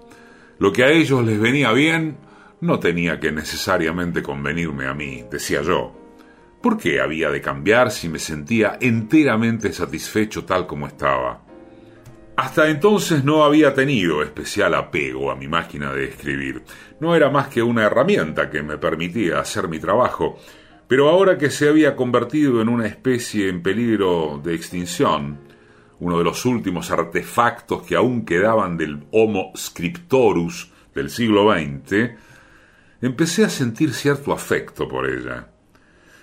Lo 0.59 0.73
que 0.73 0.85
a 0.85 0.91
ellos 0.91 1.25
les 1.25 1.41
venía 1.41 1.73
bien 1.73 2.19
no 2.61 2.81
tenía 2.81 3.21
que 3.21 3.31
necesariamente 3.31 4.23
convenirme 4.23 4.87
a 4.87 4.95
mí, 4.95 5.25
decía 5.31 5.63
yo. 5.63 5.95
¿Por 6.61 6.77
qué 6.77 7.01
había 7.01 7.31
de 7.31 7.41
cambiar 7.41 7.93
si 7.93 8.09
me 8.09 8.19
sentía 8.19 8.79
enteramente 8.81 9.73
satisfecho 9.73 10.45
tal 10.45 10.67
como 10.67 10.89
estaba? 10.89 11.43
Hasta 12.37 12.69
entonces 12.69 13.25
no 13.25 13.45
había 13.45 13.75
tenido 13.75 14.23
especial 14.23 14.75
apego 14.75 15.31
a 15.31 15.37
mi 15.37 15.47
máquina 15.47 15.93
de 15.93 16.05
escribir. 16.05 16.63
No 17.01 17.15
era 17.15 17.31
más 17.31 17.49
que 17.49 17.63
una 17.63 17.85
herramienta 17.85 18.51
que 18.51 18.63
me 18.63 18.79
permitía 18.79 19.41
hacer 19.41 19.69
mi 19.69 19.79
trabajo. 19.79 20.39
Pero 20.89 21.09
ahora 21.09 21.37
que 21.37 21.51
se 21.51 21.69
había 21.69 21.95
convertido 21.95 22.63
en 22.63 22.69
una 22.69 22.87
especie 22.87 23.49
en 23.49 23.63
peligro 23.63 24.41
de 24.43 24.55
extinción, 24.55 25.39
uno 26.01 26.19
de 26.19 26.25
los 26.25 26.45
últimos 26.45 26.91
artefactos 26.91 27.83
que 27.83 27.97
aún 27.97 28.25
quedaban 28.25 28.77
del 28.77 29.07
Homo 29.11 29.53
scriptorus 29.57 30.71
del 30.95 31.11
siglo 31.11 31.53
XX, 31.53 32.11
empecé 33.01 33.45
a 33.45 33.49
sentir 33.49 33.93
cierto 33.93 34.33
afecto 34.33 34.89
por 34.89 35.09
ella. 35.09 35.49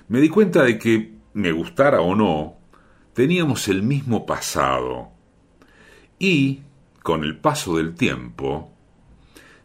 Me 0.08 0.20
di 0.20 0.30
cuenta 0.30 0.64
de 0.64 0.78
que, 0.78 1.14
me 1.34 1.52
gustara 1.52 2.02
o 2.02 2.16
no, 2.16 2.58
teníamos 3.14 3.68
el 3.68 3.84
mismo 3.84 4.26
pasado, 4.26 5.10
y, 6.20 6.62
con 7.04 7.24
el 7.24 7.38
paso 7.38 7.78
del 7.78 7.94
tiempo, 7.96 8.72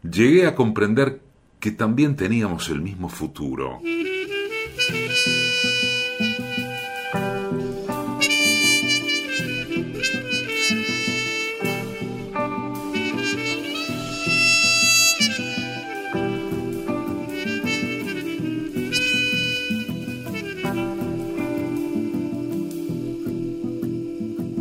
llegué 0.03 0.47
a 0.47 0.55
comprender 0.55 1.21
que 1.61 1.71
también 1.71 2.17
teníamos 2.17 2.69
el 2.71 2.81
mismo 2.81 3.09
futuro. 3.09 3.81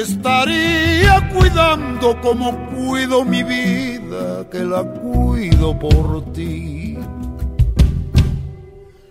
estaría 0.00 1.28
cuidando 1.30 2.20
como 2.20 2.52
cuido 2.68 3.24
mi 3.24 3.42
vida, 3.42 4.48
que 4.50 4.64
la 4.64 4.84
cuido 4.84 5.76
por 5.78 6.32
ti. 6.32 6.98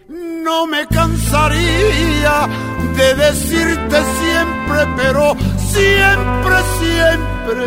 No 0.08 0.66
me 0.66 0.88
cansaría 0.88 2.48
de 2.96 3.16
decirte 3.16 3.98
siempre, 4.20 4.88
pero 4.96 5.36
siempre, 5.58 6.56
siempre, 6.80 7.66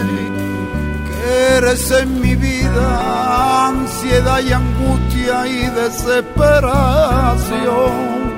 que 1.07 1.57
eres 1.57 1.91
en 1.91 2.21
mi 2.21 2.37
vida 2.37 3.69
ansiedad 3.69 4.41
y 4.41 4.53
angustia 4.53 5.47
y 5.47 5.67
desesperación. 5.71 8.31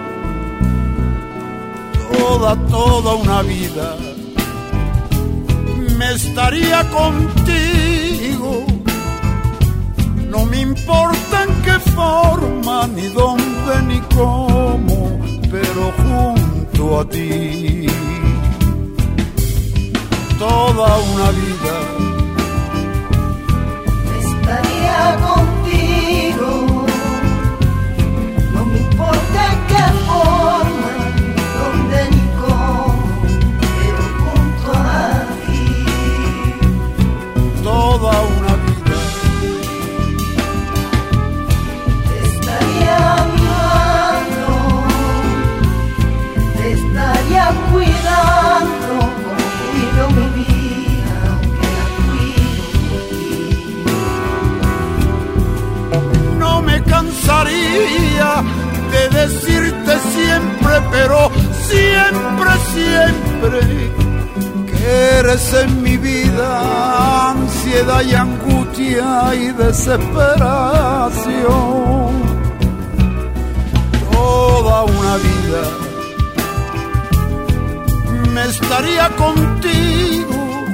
Toda, 2.18 2.57
toda 2.68 3.14
una 3.14 3.42
vida 3.42 3.97
estaría 6.11 6.88
contigo. 6.91 8.65
No 10.29 10.45
me 10.47 10.61
importa 10.61 11.45
en 11.45 11.62
qué 11.62 11.79
forma, 11.91 12.87
ni 12.88 13.09
dónde, 13.09 13.83
ni 13.87 14.01
cómo, 14.15 15.21
pero 15.51 15.93
junto 16.03 17.01
a 17.01 17.09
ti. 17.09 17.87
Toda 20.38 20.99
una 21.12 21.31
vida. 21.41 21.75
Estaría 24.21 25.17
contigo. 25.25 25.52
Cansaría 57.72 58.42
de 58.90 59.08
decirte 59.08 59.98
siempre, 60.14 60.74
pero 60.90 61.30
siempre, 61.68 62.50
siempre 62.74 63.61
Eres 64.85 65.54
en 65.54 65.82
mi 65.82 65.96
vida 65.96 67.30
ansiedad 67.30 68.02
y 68.02 68.14
angustia 68.14 69.32
y 69.32 69.52
desesperación. 69.52 72.22
Toda 74.11 74.82
una 74.82 75.16
vida 75.16 75.62
me 78.35 78.42
estaría 78.44 79.08
contigo. 79.11 80.64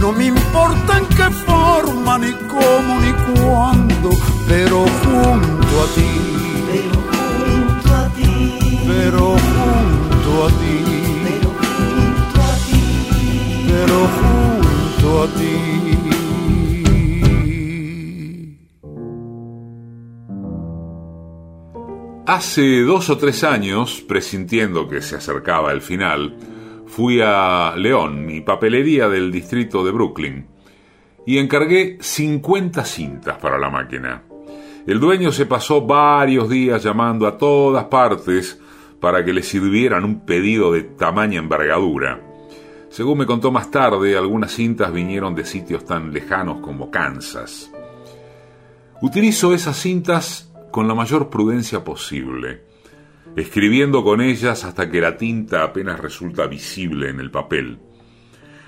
No 0.00 0.12
me 0.12 0.26
importa 0.26 0.98
en 0.98 1.06
qué 1.06 1.28
forma, 1.44 2.18
ni 2.18 2.32
cómo, 2.32 3.00
ni 3.00 3.12
cuándo, 3.34 3.85
Hace 22.36 22.82
dos 22.82 23.08
o 23.08 23.16
tres 23.16 23.44
años, 23.44 24.04
presintiendo 24.06 24.86
que 24.86 25.00
se 25.00 25.16
acercaba 25.16 25.72
el 25.72 25.80
final, 25.80 26.36
fui 26.86 27.18
a 27.24 27.72
León, 27.78 28.26
mi 28.26 28.42
papelería 28.42 29.08
del 29.08 29.32
distrito 29.32 29.82
de 29.82 29.90
Brooklyn, 29.90 30.46
y 31.24 31.38
encargué 31.38 31.96
50 31.98 32.84
cintas 32.84 33.38
para 33.38 33.56
la 33.56 33.70
máquina. 33.70 34.24
El 34.86 35.00
dueño 35.00 35.32
se 35.32 35.46
pasó 35.46 35.80
varios 35.80 36.50
días 36.50 36.82
llamando 36.82 37.26
a 37.26 37.38
todas 37.38 37.84
partes 37.84 38.60
para 39.00 39.24
que 39.24 39.32
le 39.32 39.42
sirvieran 39.42 40.04
un 40.04 40.26
pedido 40.26 40.72
de 40.72 40.82
tamaña 40.82 41.38
envergadura. 41.38 42.20
Según 42.90 43.16
me 43.16 43.24
contó 43.24 43.50
más 43.50 43.70
tarde, 43.70 44.14
algunas 44.14 44.52
cintas 44.52 44.92
vinieron 44.92 45.34
de 45.34 45.46
sitios 45.46 45.86
tan 45.86 46.12
lejanos 46.12 46.60
como 46.60 46.90
Kansas. 46.90 47.72
Utilizo 49.00 49.54
esas 49.54 49.78
cintas 49.78 50.45
con 50.70 50.88
la 50.88 50.94
mayor 50.94 51.30
prudencia 51.30 51.84
posible, 51.84 52.62
escribiendo 53.36 54.02
con 54.04 54.20
ellas 54.20 54.64
hasta 54.64 54.90
que 54.90 55.00
la 55.00 55.16
tinta 55.16 55.62
apenas 55.62 56.00
resulta 56.00 56.46
visible 56.46 57.10
en 57.10 57.20
el 57.20 57.30
papel. 57.30 57.78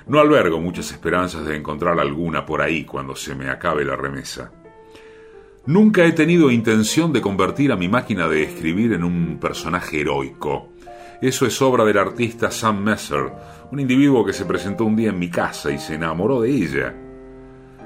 No 0.07 0.21
albergo 0.21 0.61
muchas 0.61 0.91
esperanzas 0.91 1.45
de 1.45 1.57
encontrar 1.57 2.01
alguna 2.01 2.47
por 2.47 2.63
ahí 2.63 2.85
cuando 2.85 3.15
se 3.15 3.35
me 3.35 3.51
acabe 3.51 3.85
la 3.85 3.95
remesa. 3.95 4.51
Nunca 5.67 6.07
he 6.07 6.13
tenido 6.13 6.51
intención 6.51 7.13
de 7.13 7.21
convertir 7.21 7.73
a 7.73 7.77
mi 7.77 7.89
máquina 7.89 8.27
de 8.27 8.43
escribir 8.43 8.95
en 8.95 9.05
un 9.05 9.39
personaje 9.39 10.01
heroico. 10.01 10.71
Eso 11.21 11.45
es 11.45 11.61
obra 11.61 11.85
del 11.85 11.99
artista 11.99 12.51
Sam 12.51 12.83
Messer, 12.83 13.31
un 13.71 13.79
individuo 13.79 14.25
que 14.25 14.33
se 14.33 14.47
presentó 14.47 14.87
un 14.87 14.97
día 14.97 15.11
en 15.11 15.19
mi 15.19 15.29
casa 15.29 15.71
y 15.71 15.79
se 15.79 15.97
enamoró 15.97 16.41
de 16.41 16.51
ella. 16.51 16.95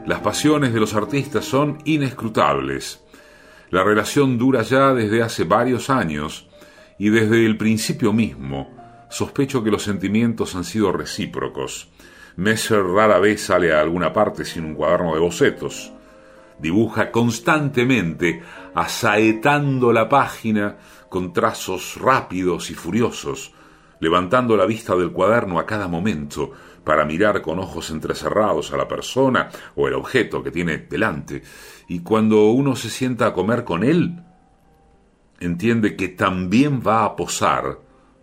Las 0.07 0.21
pasiones 0.21 0.73
de 0.73 0.79
los 0.79 0.95
artistas 0.95 1.45
son 1.45 1.79
inescrutables. 1.85 3.02
La 3.73 3.83
relación 3.83 4.37
dura 4.37 4.61
ya 4.61 4.93
desde 4.93 5.23
hace 5.23 5.45
varios 5.45 5.89
años 5.89 6.47
y 6.99 7.09
desde 7.09 7.47
el 7.47 7.57
principio 7.57 8.13
mismo 8.13 8.77
sospecho 9.09 9.65
que 9.65 9.71
los 9.71 9.83
sentimientos 9.83 10.55
han 10.55 10.65
sido 10.65 10.93
recíprocos. 10.93 11.89
Messer 12.37 12.85
rara 12.85 13.19
vez 13.19 13.41
sale 13.41 13.73
a 13.73 13.81
alguna 13.81 14.13
parte 14.13 14.45
sin 14.45 14.67
un 14.67 14.75
cuaderno 14.75 15.15
de 15.15 15.21
bocetos. 15.21 15.91
Dibuja 16.59 17.11
constantemente, 17.11 18.43
asaetando 18.75 19.91
la 19.91 20.07
página 20.07 20.77
con 21.09 21.33
trazos 21.33 21.97
rápidos 21.99 22.71
y 22.71 22.75
furiosos, 22.75 23.55
levantando 24.01 24.55
la 24.55 24.67
vista 24.67 24.95
del 24.97 25.13
cuaderno 25.13 25.59
a 25.59 25.65
cada 25.65 25.89
momento 25.89 26.53
para 26.85 27.05
mirar 27.05 27.43
con 27.43 27.59
ojos 27.59 27.91
entrecerrados 27.91 28.73
a 28.73 28.77
la 28.77 28.89
persona 28.89 29.49
o 29.77 29.89
el 29.89 29.95
objeto 29.95 30.43
que 30.43 30.51
tiene 30.51 30.79
delante, 30.79 31.43
y 31.89 32.01
cuando 32.01 32.51
uno 32.51 32.77
se 32.77 32.91
sienta 32.91 33.27
a 33.27 33.33
comer 33.33 33.65
con 33.65 33.85
él, 33.85 34.23
entiende 35.41 35.97
que 35.97 36.09
también 36.09 36.83
va 36.87 37.05
a 37.05 37.17
posar 37.17 37.79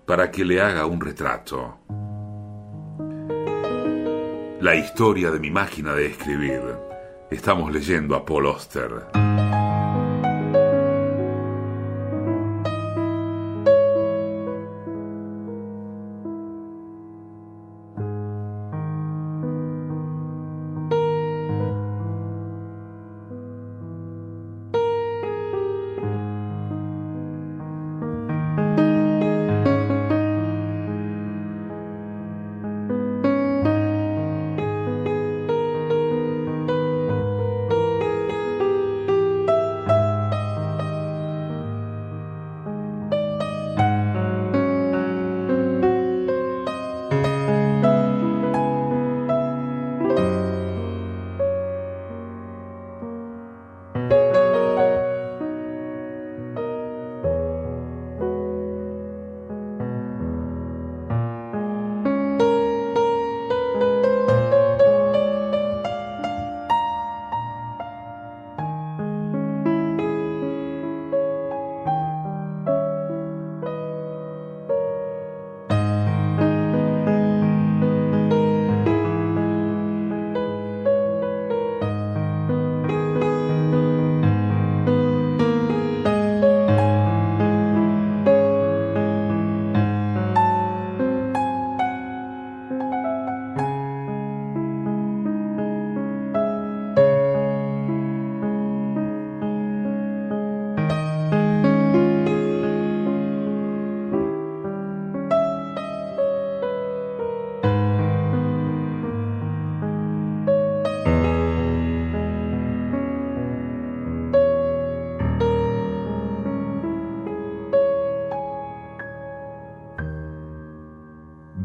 para 0.06 0.32
que 0.32 0.43
le 0.43 0.62
haga 0.62 0.86
un 0.86 1.02
retrato. 1.02 1.80
La 4.62 4.76
historia 4.76 5.32
de 5.32 5.39
mi 5.39 5.52
máquina 5.52 5.93
de 5.93 6.08
escribir. 6.08 6.62
Estamos 7.32 7.72
leyendo 7.72 8.15
a 8.15 8.26
Paul 8.26 8.48
Oster. 8.48 9.29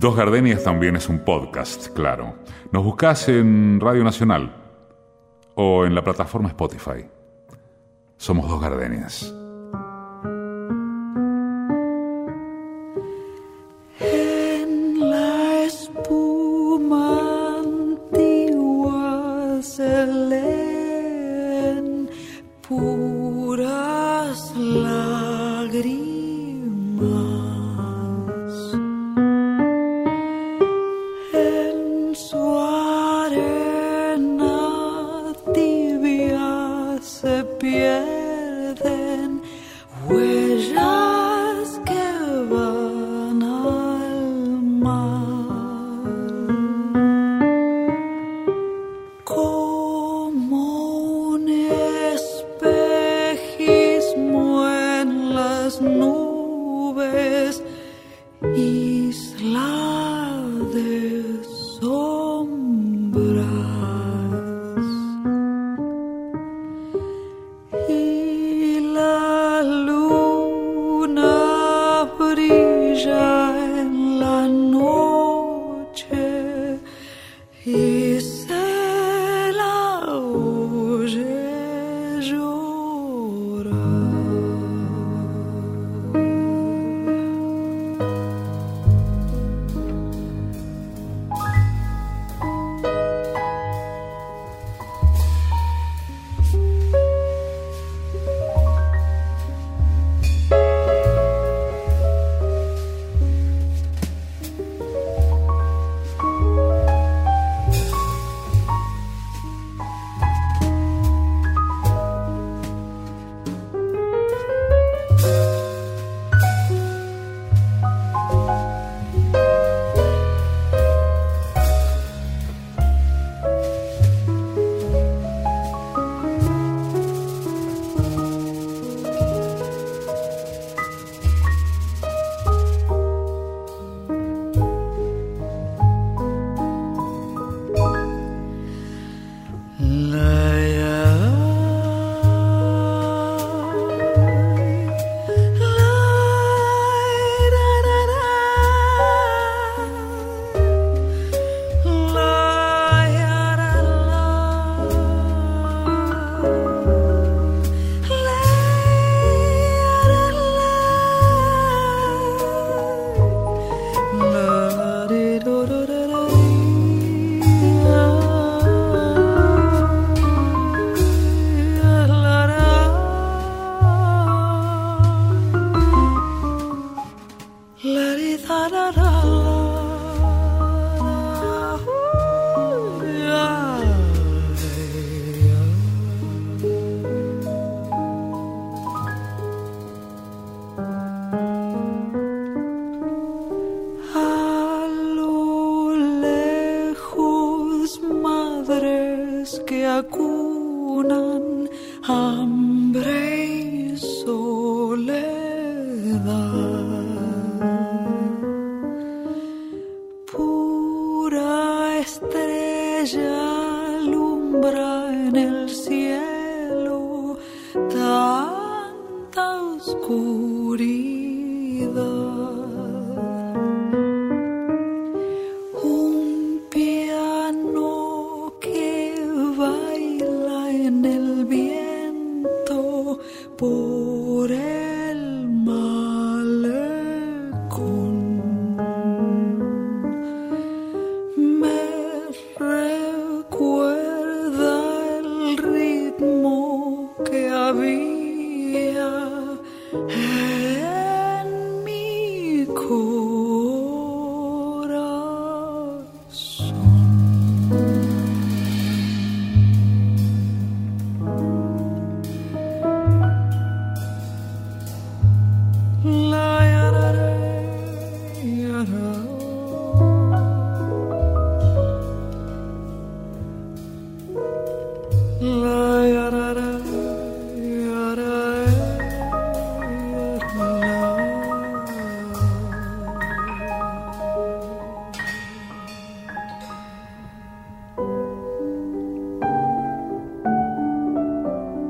Dos 0.05 0.17
Gardenias 0.17 0.63
también 0.63 0.97
es 0.97 1.09
un 1.09 1.21
podcast, 1.21 1.89
claro. 1.95 2.35
Nos 2.73 2.85
buscás 2.85 3.27
en 3.31 3.81
Radio 3.81 4.05
Nacional 4.05 4.55
o 5.55 5.87
en 5.87 5.95
la 5.95 6.05
plataforma 6.05 6.49
Spotify. 6.49 7.07
Somos 8.19 8.47
Dos 8.47 8.61
Gardenias. 8.61 9.35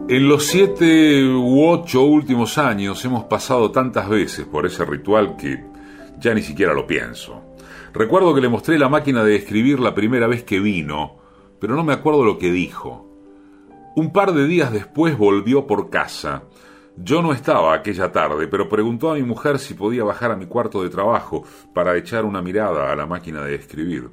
En 0.07 0.29
los 0.29 0.45
siete 0.45 1.25
u 1.25 1.67
ocho 1.67 2.03
últimos 2.03 2.59
años 2.59 3.03
hemos 3.07 3.25
pasado 3.25 3.71
tantas 3.71 4.07
veces 4.07 4.45
por 4.45 4.67
ese 4.67 4.85
ritual 4.85 5.35
que 5.35 5.65
ya 6.19 6.35
ni 6.35 6.43
siquiera 6.43 6.75
lo 6.75 6.87
pienso. 6.87 7.41
Recuerdo 7.95 8.35
que 8.35 8.43
le 8.43 8.51
mostré 8.51 8.79
la 8.79 8.91
máquina 8.91 9.25
de 9.25 9.35
escribir 9.35 9.81
la 9.81 9.95
primera 9.95 10.27
vez 10.27 10.45
que 10.45 10.61
vino, 10.61 11.17
pero 11.59 11.75
no 11.75 11.85
me 11.85 11.95
acuerdo 11.95 12.23
lo 12.23 12.37
que 12.37 12.53
dijo. 12.53 13.09
Un 13.97 14.13
par 14.13 14.35
de 14.35 14.47
días 14.47 14.71
después 14.75 15.17
volvió 15.17 15.67
por 15.67 15.89
casa. 15.89 16.43
Yo 16.99 17.23
no 17.23 17.33
estaba 17.33 17.73
aquella 17.73 18.13
tarde, 18.13 18.47
pero 18.47 18.69
preguntó 18.69 19.11
a 19.11 19.15
mi 19.15 19.23
mujer 19.23 19.59
si 19.59 19.73
podía 19.73 20.05
bajar 20.05 20.33
a 20.33 20.37
mi 20.37 20.45
cuarto 20.45 20.83
de 20.83 20.91
trabajo 20.91 21.45
para 21.73 21.97
echar 21.97 22.27
una 22.27 22.43
mirada 22.43 22.93
a 22.93 22.97
la 22.97 23.07
máquina 23.07 23.41
de 23.41 23.55
escribir. 23.55 24.11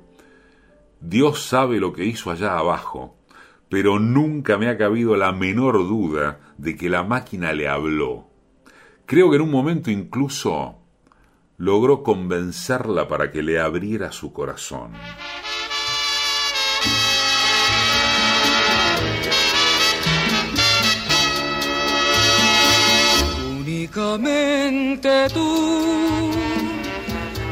Dios 1.01 1.43
sabe 1.43 1.81
lo 1.81 1.91
que 1.91 2.05
hizo 2.05 2.31
allá 2.31 2.57
abajo 2.57 3.17
pero 3.71 3.99
nunca 3.99 4.57
me 4.57 4.67
ha 4.67 4.77
cabido 4.77 5.15
la 5.15 5.31
menor 5.31 5.77
duda 5.87 6.41
de 6.57 6.75
que 6.75 6.89
la 6.89 7.03
máquina 7.03 7.53
le 7.53 7.69
habló. 7.69 8.27
Creo 9.05 9.29
que 9.29 9.37
en 9.37 9.43
un 9.43 9.49
momento 9.49 9.89
incluso 9.89 10.75
logró 11.55 12.03
convencerla 12.03 13.07
para 13.07 13.31
que 13.31 13.41
le 13.41 13.61
abriera 13.61 14.11
su 14.11 14.33
corazón. 14.33 14.91
Únicamente 23.61 25.27
tú 25.33 26.31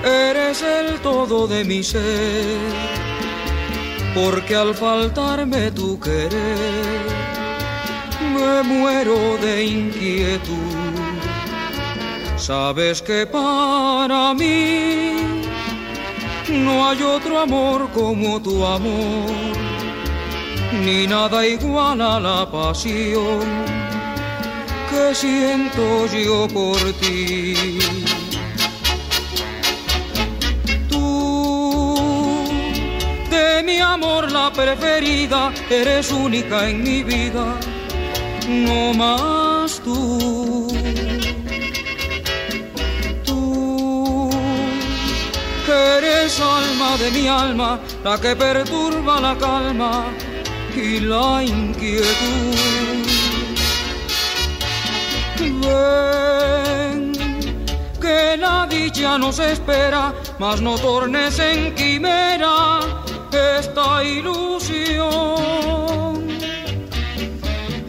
eres 0.04 0.62
el 0.64 1.00
todo 1.00 1.48
de 1.48 1.64
mi 1.64 1.82
ser, 1.82 2.58
porque 4.16 4.55
al 4.55 4.74
faltarme 4.76 5.72
tu 5.72 5.99
querer, 5.99 7.07
me 8.34 8.64
muero 8.64 9.38
de 9.38 9.66
inquietud 9.66 10.80
Sabes 12.39 13.01
que 13.01 13.28
para 13.28 14.34
mí 14.34 15.12
no 16.49 16.88
hay 16.88 17.03
otro 17.03 17.41
amor 17.41 17.89
como 17.93 18.41
tu 18.41 18.66
amor, 18.66 19.30
ni 20.84 21.05
nada 21.05 21.45
igual 21.45 22.01
a 22.01 22.20
la 22.20 22.49
pasión 22.49 23.45
que 24.89 25.14
siento 25.14 26.07
yo 26.07 26.47
por 26.47 26.80
ti. 26.93 27.78
Mi 33.70 33.80
amor 33.80 34.32
la 34.32 34.52
preferida, 34.52 35.52
eres 35.70 36.12
única 36.12 36.68
en 36.70 36.84
mi 36.84 37.04
vida, 37.04 37.46
no 38.48 38.94
más 38.94 39.80
tú. 39.84 40.68
Eres 45.98 46.40
alma 46.40 46.98
de 46.98 47.12
mi 47.12 47.28
alma, 47.28 47.80
la 48.04 48.16
que 48.20 48.36
perturba 48.36 49.20
la 49.22 49.34
calma 49.38 50.06
y 50.76 51.00
la 51.12 51.44
inquietud. 51.44 52.56
Ven, 55.64 57.02
que 58.02 58.38
la 58.38 58.68
dicha 58.68 59.18
nos 59.18 59.38
espera, 59.40 60.14
mas 60.40 60.60
no 60.62 60.76
tornes 60.78 61.38
en 61.40 61.76
quimera 61.76 62.80
esta 63.34 64.04
ilusión. 64.04 65.08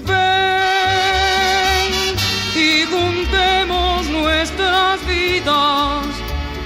Ven 0.07 1.93
y 2.55 2.85
juntemos 2.85 4.07
nuestras 4.09 5.07
vidas 5.07 6.07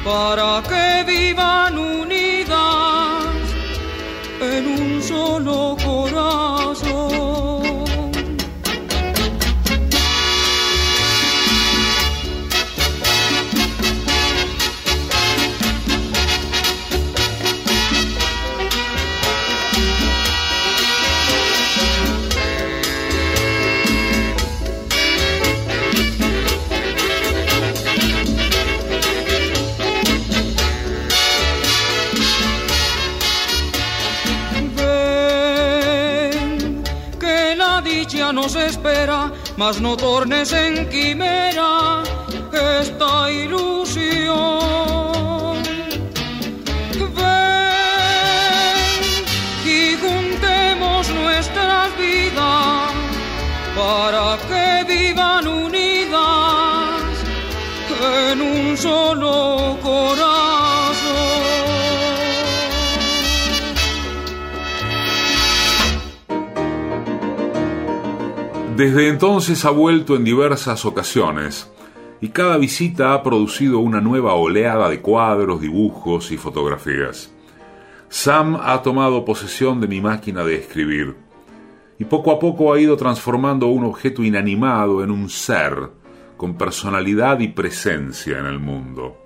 para 0.05 0.63
que 0.69 1.05
vivan 1.07 1.64
mas 39.57 39.81
no 39.81 39.97
tornes 39.97 40.53
en 40.53 40.89
quimera 40.89 42.03
esta 42.81 43.31
ilusión. 43.31 44.35
Ven 47.17 48.45
y 49.65 49.97
juntemos 49.97 51.09
nuestras 51.11 51.97
vidas 51.97 52.93
para 53.77 54.39
que 54.49 54.85
vivan 54.93 55.47
unidas 55.47 57.03
en 58.01 58.41
un 58.41 58.77
solo 58.77 59.54
Desde 68.77 69.07
entonces 69.07 69.65
ha 69.65 69.71
vuelto 69.71 70.17
en 70.17 70.25
diversas 70.25 70.85
ocasiones 70.85 71.71
y 72.21 72.31
cada 72.31 72.57
visita 72.57 73.15
ha 73.15 73.23
producido 73.23 73.79
una 73.79 74.01
nueva 74.01 74.35
oleada 74.35 74.89
de 74.89 75.01
cuadros, 75.01 75.61
dibujos 75.61 76.33
y 76.33 76.37
fotografías. 76.37 77.33
Sam 78.09 78.59
ha 78.61 78.83
tomado 78.83 79.25
posesión 79.25 79.81
de 79.81 79.87
mi 79.87 80.01
máquina 80.01 80.43
de 80.43 80.57
escribir 80.57 81.15
y 82.01 82.05
poco 82.05 82.33
a 82.33 82.41
poco 82.41 82.73
ha 82.73 82.81
ido 82.81 82.97
transformando 82.97 83.69
un 83.69 83.85
objeto 83.85 84.25
inanimado 84.25 85.05
en 85.05 85.13
un 85.13 85.31
ser 85.31 85.91
con 86.37 86.59
personalidad 86.59 87.39
y 87.39 87.49
presencia 87.49 88.41
en 88.41 88.47
el 88.47 88.59
mundo. 88.59 89.25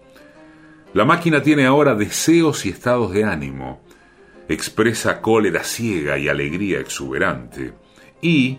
La 0.93 1.07
máquina 1.07 1.43
tiene 1.43 1.65
ahora 1.65 1.95
deseos 1.95 2.67
y 2.67 2.69
estados 2.69 3.13
de 3.13 3.25
ánimo, 3.25 3.81
expresa 4.47 5.23
cólera 5.23 5.65
ciega 5.65 6.19
y 6.19 6.29
alegría 6.29 6.81
exuberante, 6.81 7.73
y, 8.21 8.59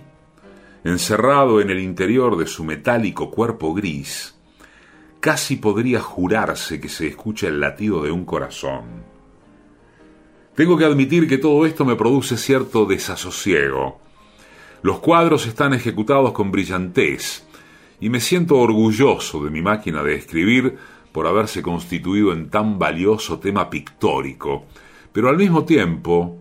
encerrado 0.83 1.61
en 1.61 1.69
el 1.69 1.79
interior 1.79 2.37
de 2.37 2.47
su 2.47 2.63
metálico 2.63 3.31
cuerpo 3.31 3.73
gris, 3.73 4.35
casi 5.19 5.57
podría 5.57 6.01
jurarse 6.01 6.79
que 6.79 6.89
se 6.89 7.07
escucha 7.07 7.47
el 7.47 7.59
latido 7.59 8.03
de 8.03 8.11
un 8.11 8.25
corazón. 8.25 9.03
Tengo 10.55 10.77
que 10.77 10.85
admitir 10.85 11.27
que 11.27 11.37
todo 11.37 11.65
esto 11.65 11.85
me 11.85 11.95
produce 11.95 12.37
cierto 12.37 12.85
desasosiego. 12.85 13.99
Los 14.81 14.99
cuadros 14.99 15.45
están 15.45 15.73
ejecutados 15.73 16.31
con 16.31 16.51
brillantez 16.51 17.45
y 17.99 18.09
me 18.09 18.21
siento 18.21 18.57
orgulloso 18.57 19.43
de 19.43 19.51
mi 19.51 19.61
máquina 19.61 20.03
de 20.03 20.15
escribir 20.15 20.77
por 21.11 21.27
haberse 21.27 21.61
constituido 21.61 22.31
en 22.33 22.49
tan 22.49 22.79
valioso 22.79 23.39
tema 23.39 23.69
pictórico, 23.69 24.65
pero 25.11 25.29
al 25.29 25.37
mismo 25.37 25.65
tiempo 25.65 26.38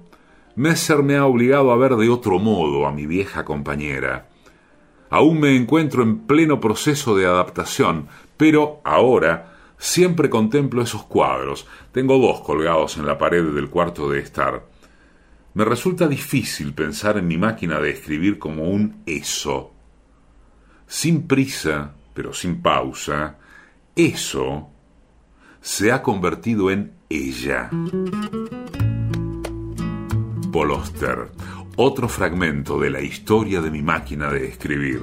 Messer 0.58 1.04
me 1.04 1.14
ha 1.14 1.24
obligado 1.24 1.70
a 1.70 1.76
ver 1.76 1.94
de 1.94 2.08
otro 2.08 2.40
modo 2.40 2.84
a 2.84 2.90
mi 2.90 3.06
vieja 3.06 3.44
compañera. 3.44 4.26
Aún 5.08 5.38
me 5.38 5.54
encuentro 5.54 6.02
en 6.02 6.26
pleno 6.26 6.58
proceso 6.58 7.14
de 7.14 7.26
adaptación, 7.26 8.08
pero 8.36 8.80
ahora 8.82 9.54
siempre 9.78 10.28
contemplo 10.28 10.82
esos 10.82 11.04
cuadros. 11.04 11.68
Tengo 11.92 12.18
dos 12.18 12.40
colgados 12.40 12.96
en 12.96 13.06
la 13.06 13.16
pared 13.16 13.44
del 13.44 13.70
cuarto 13.70 14.10
de 14.10 14.18
estar. 14.18 14.66
Me 15.54 15.64
resulta 15.64 16.08
difícil 16.08 16.74
pensar 16.74 17.18
en 17.18 17.28
mi 17.28 17.38
máquina 17.38 17.78
de 17.78 17.90
escribir 17.90 18.40
como 18.40 18.64
un 18.64 19.04
eso. 19.06 19.72
Sin 20.88 21.28
prisa, 21.28 21.94
pero 22.14 22.34
sin 22.34 22.60
pausa, 22.60 23.38
eso 23.94 24.70
se 25.60 25.92
ha 25.92 26.02
convertido 26.02 26.72
en 26.72 26.94
ella. 27.08 27.70
Poloster, 30.52 31.28
otro 31.76 32.08
fragmento 32.08 32.80
de 32.80 32.90
la 32.90 33.00
historia 33.00 33.60
de 33.60 33.70
mi 33.70 33.82
máquina 33.82 34.30
de 34.30 34.48
escribir. 34.48 35.00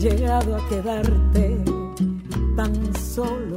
Llegado 0.00 0.56
a 0.56 0.68
quedarte 0.70 1.62
tan 2.56 2.96
solo. 2.96 3.56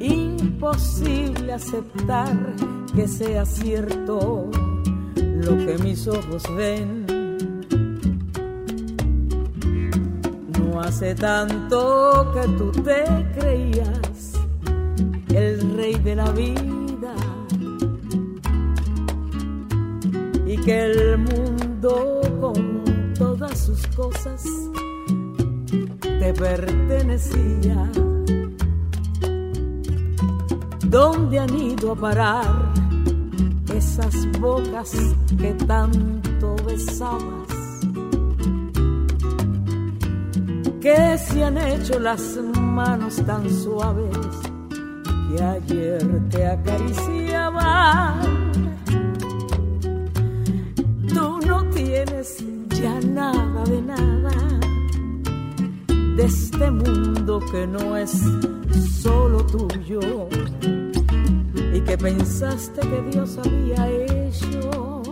Imposible 0.00 1.52
aceptar 1.52 2.34
que 2.94 3.06
sea 3.06 3.44
cierto 3.44 4.50
lo 5.16 5.56
que 5.66 5.76
mis 5.82 6.08
ojos 6.08 6.42
ven. 6.56 7.04
No 10.58 10.80
hace 10.80 11.14
tanto 11.14 12.32
que 12.32 12.48
tú 12.56 12.72
te 12.82 13.04
creías 13.38 14.32
el 15.28 15.76
rey 15.76 15.94
de 15.96 16.16
la 16.16 16.30
vida 16.30 17.14
y 20.46 20.56
que 20.56 20.84
el 20.84 21.18
mundo 21.18 22.15
sus 23.66 23.86
cosas 23.88 24.42
te 26.00 26.32
pertenecía. 26.34 27.90
¿Dónde 30.84 31.40
han 31.40 31.58
ido 31.58 31.92
a 31.92 31.96
parar 31.96 32.72
esas 33.74 34.14
bocas 34.38 34.92
que 35.36 35.52
tanto 35.66 36.54
besabas? 36.64 37.48
Que 40.80 41.18
se 41.18 41.44
han 41.44 41.58
hecho 41.58 41.98
las 41.98 42.22
manos 42.60 43.16
tan 43.26 43.50
suaves 43.50 44.16
que 45.28 45.42
ayer 45.42 46.28
te 46.30 46.46
acariciaban. 46.46 48.52
Tú 51.12 51.40
no 51.48 51.64
tienes 51.70 52.35
ya 52.80 53.00
nada 53.00 53.64
de 53.64 53.80
nada 53.80 54.30
de 56.16 56.24
este 56.24 56.70
mundo 56.70 57.40
que 57.50 57.66
no 57.66 57.96
es 57.96 58.12
solo 59.02 59.44
tuyo 59.46 60.28
y 61.72 61.80
que 61.80 61.96
pensaste 61.96 62.80
que 62.80 63.02
Dios 63.10 63.38
había 63.38 63.90
hecho 63.90 65.02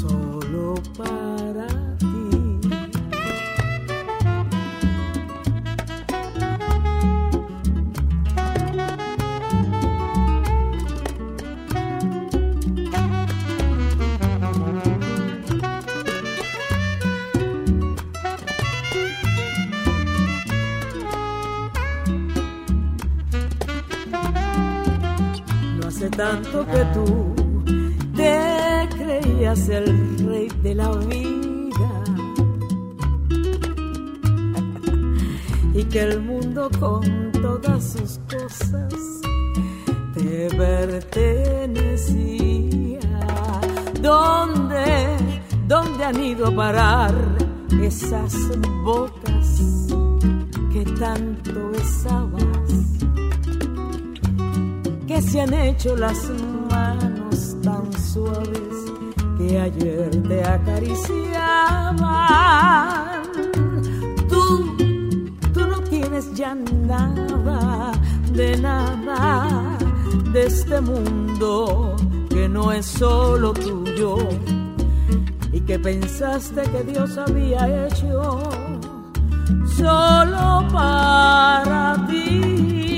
solo 0.00 0.74
para 0.96 1.73
tanto 26.16 26.64
que 26.66 26.84
tú 26.94 27.34
te 28.14 28.88
creías 28.96 29.68
el 29.68 30.18
rey 30.26 30.48
de 30.62 30.74
la 30.74 30.90
vida 30.90 32.04
y 35.74 35.84
que 35.84 36.00
el 36.02 36.20
mundo 36.22 36.70
con 36.78 37.32
todas 37.32 37.94
sus 37.94 38.20
cosas 38.30 38.94
te 40.14 40.48
pertenecía. 40.56 41.80
¿Dónde, 44.00 45.16
dónde 45.66 46.04
han 46.04 46.22
ido 46.22 46.46
a 46.46 46.54
parar 46.54 47.14
esas 47.82 48.34
bocas 48.84 49.58
que 50.72 50.84
tanto 50.98 51.33
se 55.30 55.40
han 55.40 55.54
hecho 55.54 55.96
las 55.96 56.18
manos 56.70 57.56
tan 57.62 57.92
suaves 57.92 58.92
que 59.38 59.60
ayer 59.60 60.10
te 60.28 60.44
acariciaban. 60.44 63.22
Tú, 64.28 64.76
tú 65.52 65.66
no 65.66 65.80
tienes 65.80 66.32
ya 66.34 66.54
nada 66.54 67.92
de 68.32 68.56
nada 68.58 69.78
de 70.32 70.46
este 70.46 70.80
mundo 70.80 71.96
que 72.28 72.48
no 72.48 72.72
es 72.72 72.86
solo 72.86 73.52
tuyo 73.52 74.16
y 75.52 75.60
que 75.60 75.78
pensaste 75.78 76.62
que 76.62 76.82
Dios 76.82 77.16
había 77.16 77.86
hecho 77.86 78.42
solo 79.76 80.66
para 80.72 82.04
ti. 82.08 82.93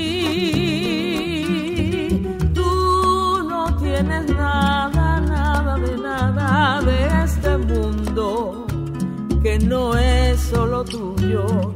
No 9.59 9.97
es 9.97 10.39
solo 10.39 10.83
tuyo 10.83 11.75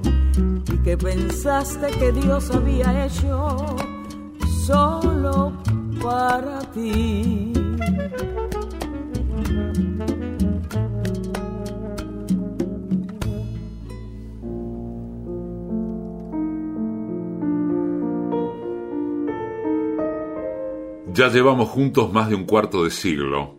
y 0.71 0.77
que 0.83 0.97
pensaste 0.97 1.87
que 1.91 2.11
Dios 2.11 2.51
había 2.51 3.05
hecho 3.05 3.75
solo 4.65 5.53
para 6.01 6.59
ti. 6.71 7.53
Ya 21.13 21.27
llevamos 21.27 21.69
juntos 21.69 22.11
más 22.13 22.29
de 22.29 22.35
un 22.35 22.45
cuarto 22.45 22.83
de 22.83 22.89
siglo. 22.89 23.55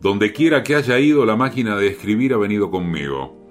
Donde 0.00 0.32
quiera 0.32 0.62
que 0.62 0.74
haya 0.74 0.98
ido, 0.98 1.24
la 1.26 1.36
máquina 1.36 1.76
de 1.76 1.88
escribir 1.88 2.32
ha 2.32 2.36
venido 2.38 2.70
conmigo. 2.70 3.45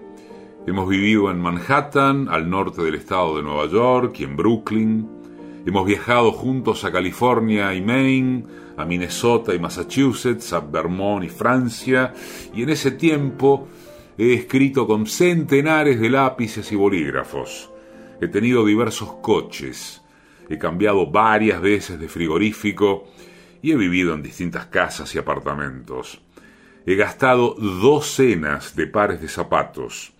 Hemos 0.67 0.89
vivido 0.89 1.29
en 1.29 1.39
Manhattan, 1.39 2.27
al 2.27 2.49
norte 2.49 2.81
del 2.81 2.95
estado 2.95 3.37
de 3.37 3.43
Nueva 3.43 3.67
York 3.67 4.15
y 4.19 4.23
en 4.23 4.35
Brooklyn. 4.35 5.07
Hemos 5.63 5.85
viajado 5.85 6.31
juntos 6.31 6.83
a 6.83 6.91
California 6.91 7.75
y 7.75 7.83
Maine, 7.83 8.43
a 8.75 8.83
Minnesota 8.83 9.53
y 9.53 9.59
Massachusetts, 9.59 10.53
a 10.53 10.61
Vermont 10.61 11.23
y 11.23 11.29
Francia, 11.29 12.13
y 12.51 12.63
en 12.63 12.69
ese 12.69 12.89
tiempo 12.89 13.67
he 14.17 14.33
escrito 14.33 14.87
con 14.87 15.05
centenares 15.05 15.99
de 15.99 16.09
lápices 16.09 16.71
y 16.71 16.75
bolígrafos. 16.75 17.69
He 18.19 18.27
tenido 18.27 18.65
diversos 18.65 19.13
coches, 19.21 20.01
he 20.49 20.57
cambiado 20.57 21.11
varias 21.11 21.61
veces 21.61 21.99
de 21.99 22.07
frigorífico 22.07 23.03
y 23.61 23.71
he 23.71 23.75
vivido 23.75 24.15
en 24.15 24.23
distintas 24.23 24.65
casas 24.65 25.13
y 25.13 25.19
apartamentos. 25.19 26.21
He 26.87 26.95
gastado 26.95 27.53
docenas 27.53 28.75
de 28.75 28.87
pares 28.87 29.21
de 29.21 29.27
zapatos. 29.27 30.14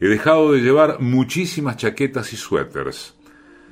He 0.00 0.08
dejado 0.08 0.52
de 0.52 0.60
llevar 0.60 1.00
muchísimas 1.00 1.76
chaquetas 1.76 2.32
y 2.32 2.36
suéteres. 2.36 3.16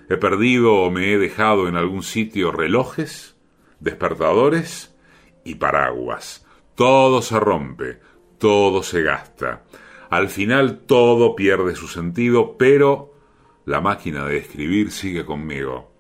He 0.09 0.17
perdido 0.17 0.75
o 0.75 0.91
me 0.91 1.13
he 1.13 1.19
dejado 1.19 1.69
en 1.69 1.77
algún 1.77 2.03
sitio 2.03 2.53
relojes, 2.53 3.37
despertadores 3.81 4.95
y 5.45 5.57
paraguas. 5.57 6.47
Todo 6.75 7.23
se 7.23 7.39
rompe, 7.41 8.01
todo 8.39 8.83
se 8.83 9.03
gasta. 9.03 9.65
Al 10.11 10.29
final 10.29 10.81
todo 10.87 11.35
pierde 11.35 11.75
su 11.75 11.89
sentido, 11.89 12.57
pero 12.59 13.15
la 13.65 13.81
máquina 13.81 14.27
de 14.27 14.39
escribir 14.39 14.91
sigue 14.91 15.25
conmigo. 15.25 15.93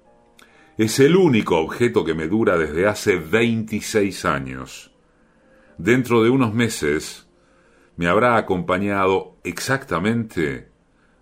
Es 0.78 1.00
el 1.00 1.16
único 1.16 1.58
objeto 1.58 2.04
que 2.04 2.14
me 2.14 2.28
dura 2.28 2.58
desde 2.58 2.86
hace 2.86 3.16
26 3.16 4.24
años. 4.24 4.92
Dentro 5.78 6.22
de 6.22 6.30
unos 6.30 6.54
meses 6.54 7.21
me 8.02 8.08
habrá 8.08 8.36
acompañado 8.36 9.36
exactamente 9.44 10.66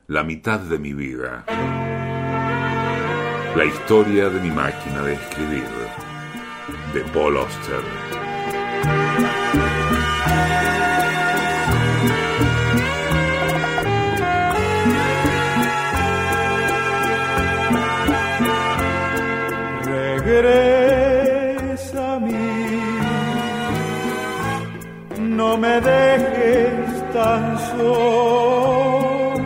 la 0.07 0.25
mitad 0.25 0.61
de 0.61 0.79
mi 0.79 0.95
vida. 0.95 1.45
La 3.55 3.67
historia 3.67 4.31
de 4.31 4.41
mi 4.41 4.51
máquina 4.51 5.03
de 5.03 5.13
escribir, 5.13 5.69
de 6.95 7.01
Paul 7.13 7.37
Auster. 7.37 7.83
Regresa 20.25 22.15
a 22.15 22.21
mí, 22.21 22.81
no 25.19 25.59
me 25.59 25.79
dejes 25.83 26.60
tan 27.23 27.45
solo, 27.71 29.43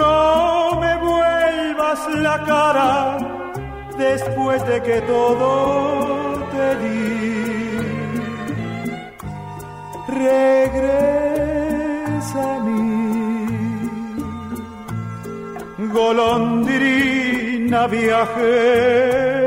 no 0.00 0.80
me 0.82 0.92
vuelvas 1.08 2.00
la 2.26 2.36
cara 2.50 2.92
después 3.96 4.58
de 4.70 4.76
que 4.86 4.96
todo 5.12 5.28
te 6.52 6.66
di. 6.82 7.00
regresa 10.26 11.36
a 12.56 12.58
mí. 12.66 12.80
Golondrina 15.98 17.80
viajera, 17.86 19.39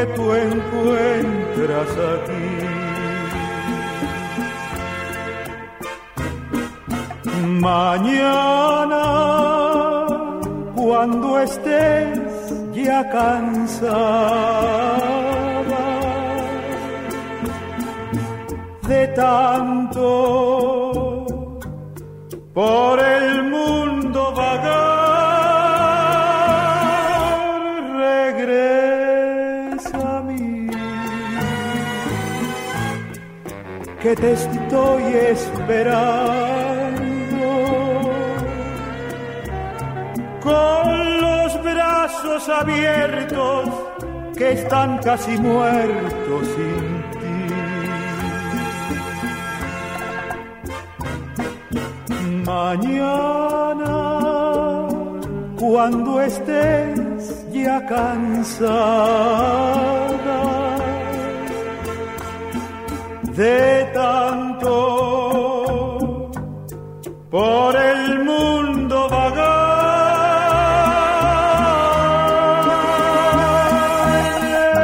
que 0.00 0.06
tú 0.16 0.34
encuentras 0.34 1.90
aquí. 2.12 2.48
Mañana, 7.60 9.04
cuando 10.74 11.40
estés 11.40 12.18
ya 12.72 13.00
cansada 13.10 14.20
de 18.88 19.06
tanto 19.08 20.06
por 22.54 22.98
el 22.98 23.42
mundo 23.44 24.32
vagar, 24.34 24.89
que 34.02 34.16
te 34.16 34.32
estoy 34.32 35.02
esperando. 35.30 36.20
Con 40.42 41.20
los 41.20 41.62
brazos 41.62 42.48
abiertos 42.48 43.68
que 44.36 44.52
están 44.52 44.98
casi 44.98 45.36
muertos 45.36 46.48
sin 46.56 47.00
Mañana, 52.44 53.98
cuando 55.56 56.20
estés 56.20 57.46
ya 57.52 57.86
cansada 57.86 59.30
de 63.40 63.90
tanto 63.94 64.74
por 67.30 67.74
el 67.74 68.22
mundo 68.22 69.08
vagar, 69.08 69.40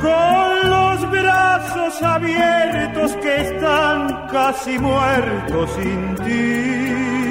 con 0.05 0.69
los 0.75 0.97
brazos 1.09 1.93
abiertos 2.03 3.15
que 3.23 3.33
están 3.41 4.27
casi 4.27 4.77
muertos 4.77 5.71
sin 5.77 6.15
ti. 6.25 7.22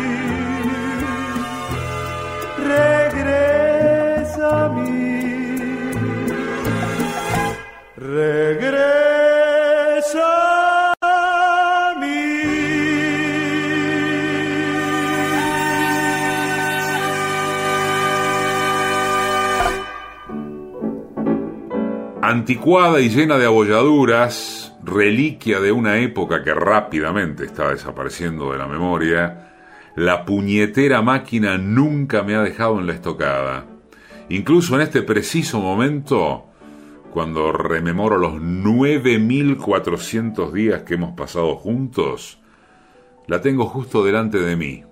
Anticuada 22.32 23.00
y 23.02 23.10
llena 23.10 23.36
de 23.36 23.44
abolladuras, 23.44 24.74
reliquia 24.82 25.60
de 25.60 25.70
una 25.70 25.98
época 25.98 26.42
que 26.42 26.54
rápidamente 26.54 27.44
está 27.44 27.68
desapareciendo 27.68 28.52
de 28.52 28.58
la 28.58 28.66
memoria, 28.66 29.52
la 29.96 30.24
puñetera 30.24 31.02
máquina 31.02 31.58
nunca 31.58 32.22
me 32.22 32.34
ha 32.34 32.40
dejado 32.40 32.80
en 32.80 32.86
la 32.86 32.94
estocada. 32.94 33.66
Incluso 34.30 34.76
en 34.76 34.80
este 34.80 35.02
preciso 35.02 35.60
momento, 35.60 36.46
cuando 37.12 37.52
rememoro 37.52 38.16
los 38.16 38.40
9400 38.40 40.54
días 40.54 40.84
que 40.84 40.94
hemos 40.94 41.14
pasado 41.14 41.56
juntos, 41.56 42.40
la 43.26 43.42
tengo 43.42 43.66
justo 43.66 44.02
delante 44.02 44.38
de 44.38 44.56
mí, 44.56 44.84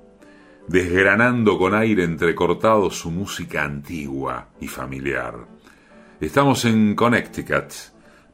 desgranando 0.68 1.56
con 1.56 1.74
aire 1.74 2.04
entrecortado 2.04 2.90
su 2.90 3.10
música 3.10 3.64
antigua 3.64 4.48
y 4.60 4.68
familiar. 4.68 5.59
Estamos 6.20 6.66
en 6.66 6.94
Connecticut, 6.96 7.72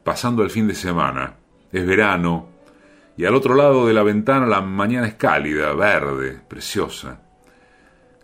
pasando 0.03 0.43
el 0.43 0.49
fin 0.49 0.67
de 0.67 0.75
semana. 0.75 1.37
Es 1.71 1.85
verano, 1.85 2.49
y 3.15 3.23
al 3.23 3.33
otro 3.33 3.55
lado 3.55 3.87
de 3.87 3.93
la 3.93 4.03
ventana 4.03 4.45
la 4.45 4.59
mañana 4.59 5.07
es 5.07 5.13
cálida, 5.13 5.71
verde, 5.71 6.41
preciosa. 6.49 7.21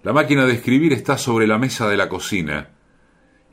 La 0.04 0.12
máquina 0.12 0.46
de 0.46 0.52
escribir 0.52 0.92
está 0.92 1.18
sobre 1.18 1.48
la 1.48 1.58
mesa 1.58 1.88
de 1.88 1.96
la 1.96 2.10
cocina, 2.10 2.72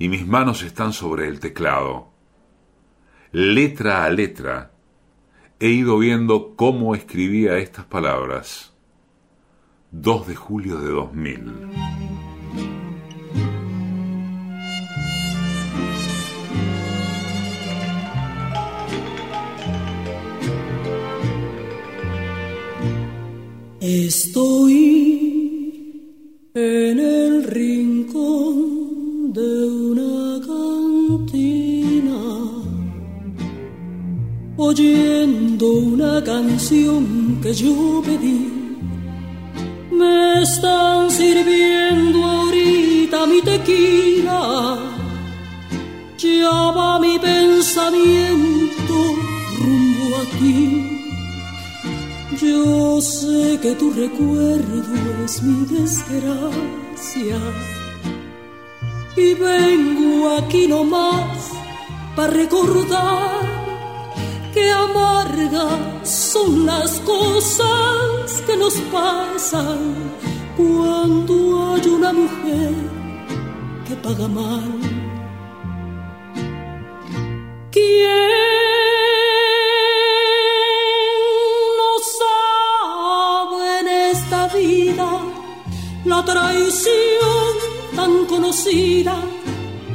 y 0.01 0.09
mis 0.09 0.27
manos 0.27 0.65
están 0.65 0.93
sobre 0.93 1.29
el 1.29 1.39
teclado. 1.39 2.11
Letra 3.31 4.05
a 4.05 4.11
letra, 4.11 4.73
he 5.61 5.69
ido 5.69 5.97
viendo 5.97 6.57
cómo 6.57 6.97
escribía 6.97 7.59
estas 7.59 7.85
palabras. 7.85 8.75
2 9.93 10.27
de 10.27 10.35
julio 10.35 10.81
de 10.81 10.91
2000. 10.91 12.20
Estoy 23.93 24.73
en 26.55 27.01
el 27.01 27.43
rincón 27.43 29.33
de 29.33 29.51
una 29.91 30.41
cantina, 30.47 32.21
oyendo 34.57 35.73
una 35.73 36.23
canción 36.23 37.41
que 37.43 37.53
yo 37.53 38.01
pedí. 38.07 38.47
Me 39.91 40.43
están 40.43 41.11
sirviendo 41.11 42.23
ahorita 42.23 43.27
mi 43.27 43.43
tequila, 43.43 44.79
llama 46.17 47.01
mi 47.01 47.19
pensamiento 47.19 48.30
Yo 52.61 53.01
sé 53.01 53.59
que 53.63 53.75
tu 53.75 53.91
recuerdo 53.91 55.25
es 55.25 55.43
mi 55.43 55.65
desgracia 55.65 57.39
y 59.17 59.33
vengo 59.33 60.37
aquí 60.37 60.67
nomás 60.67 61.53
para 62.15 62.35
recordar 62.43 63.41
que 64.53 64.71
amargas 64.71 66.07
son 66.35 66.67
las 66.67 67.01
cosas 67.01 68.43
que 68.47 68.57
nos 68.59 68.75
pasan 68.97 69.81
cuando 70.59 71.73
hay 71.73 71.87
una 71.89 72.13
mujer 72.13 72.75
que 73.87 73.95
paga 74.05 74.29
mal. 74.29 74.71
¿Quién 77.73 78.50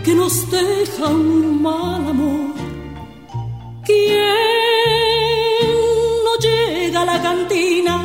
que 0.05 0.15
nos 0.15 0.49
deja 0.49 1.07
un 1.09 1.61
mal 1.61 2.07
amor? 2.07 2.53
¿Quién 3.83 4.15
no 6.23 6.33
llega 6.39 7.01
a 7.01 7.05
la 7.05 7.21
cantina 7.21 7.95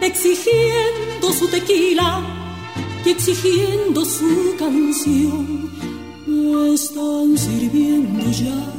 exigiendo 0.00 1.32
su 1.32 1.48
tequila 1.48 2.22
y 3.04 3.10
exigiendo 3.10 4.04
su 4.04 4.54
canción? 4.56 5.68
Me 6.26 6.74
están 6.74 7.36
sirviendo 7.36 8.30
ya 8.30 8.72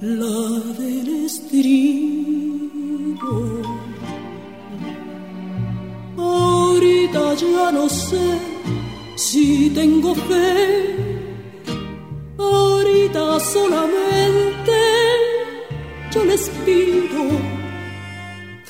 la 0.00 0.60
del 0.78 1.26
estribo. 1.26 2.56
Ahorita 6.16 7.34
ya 7.34 7.70
no 7.70 7.86
sé 7.88 8.55
si 9.16 9.70
tengo 9.70 10.14
fe, 10.14 10.94
ahorita 12.38 13.40
solamente 13.40 14.78
yo 16.12 16.24
les 16.24 16.48
pido 16.64 17.22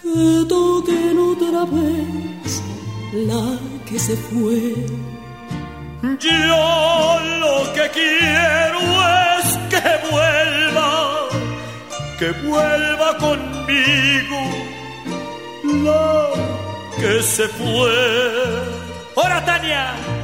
que 0.00 0.48
toquen 0.48 1.18
otra 1.18 1.64
vez 1.64 2.62
la 3.26 3.58
que 3.88 3.98
se 3.98 4.16
fue. 4.16 4.74
Yo 6.20 7.20
lo 7.42 7.72
que 7.74 7.90
quiero 7.98 8.80
es 9.38 9.46
que 9.72 9.88
vuelva, 10.10 11.28
que 12.18 12.30
vuelva 12.46 13.18
conmigo 13.18 14.40
la 15.84 16.30
que 17.00 17.22
se 17.22 17.48
fue. 17.48 18.76
¡Hora, 19.16 19.44
Tania! 19.44 20.15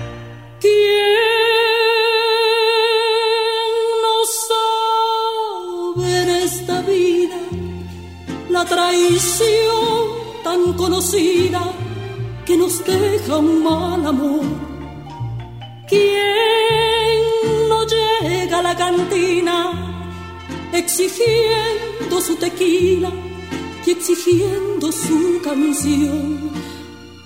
Traición 8.67 10.05
tan 10.45 10.73
conocida 10.75 11.63
que 12.47 12.57
nos 12.57 12.85
deja 12.85 13.37
un 13.39 13.63
mal 13.63 14.07
amor? 14.07 14.45
¿Quién 15.89 17.21
no 17.69 17.81
llega 17.95 18.59
a 18.59 18.63
la 18.63 18.77
cantina 18.77 19.57
exigiendo 20.73 22.21
su 22.21 22.35
tequila 22.37 23.11
y 23.87 23.91
exigiendo 23.91 24.91
su 24.91 25.41
canción? 25.43 26.51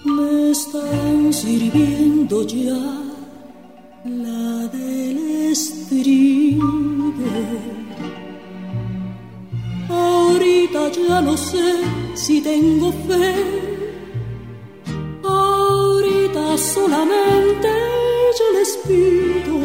Me 0.04 0.50
están 0.50 1.32
sirviendo 1.32 2.42
ya 2.42 3.05
la 4.06 4.68
del 4.68 5.18
estribo. 5.50 7.12
Ahorita 9.88 10.90
ya 10.92 11.20
no 11.20 11.36
sé 11.36 11.74
si 12.14 12.40
tengo 12.40 12.92
fe. 12.92 13.34
Ahorita 15.24 16.58
solamente 16.58 17.68
yo 18.38 18.46
les 18.58 18.70
pido 18.86 19.56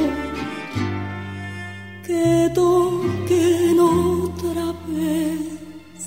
que 2.05 2.51
toquen 2.53 3.79
otra 3.79 4.73
vez 4.87 6.01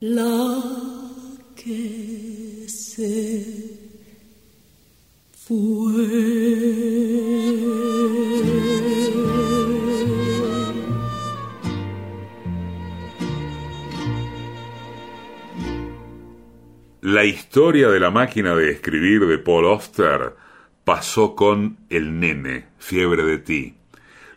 la 0.00 0.62
que 1.54 2.66
se. 2.68 3.51
La 17.02 17.24
historia 17.26 17.90
de 17.90 18.00
la 18.00 18.10
máquina 18.10 18.54
de 18.54 18.70
escribir 18.70 19.26
de 19.26 19.36
Paul 19.36 19.66
Auster 19.66 20.34
pasó 20.84 21.34
con 21.34 21.76
El 21.90 22.18
Nene, 22.18 22.68
Fiebre 22.78 23.22
de 23.22 23.36
ti. 23.36 23.74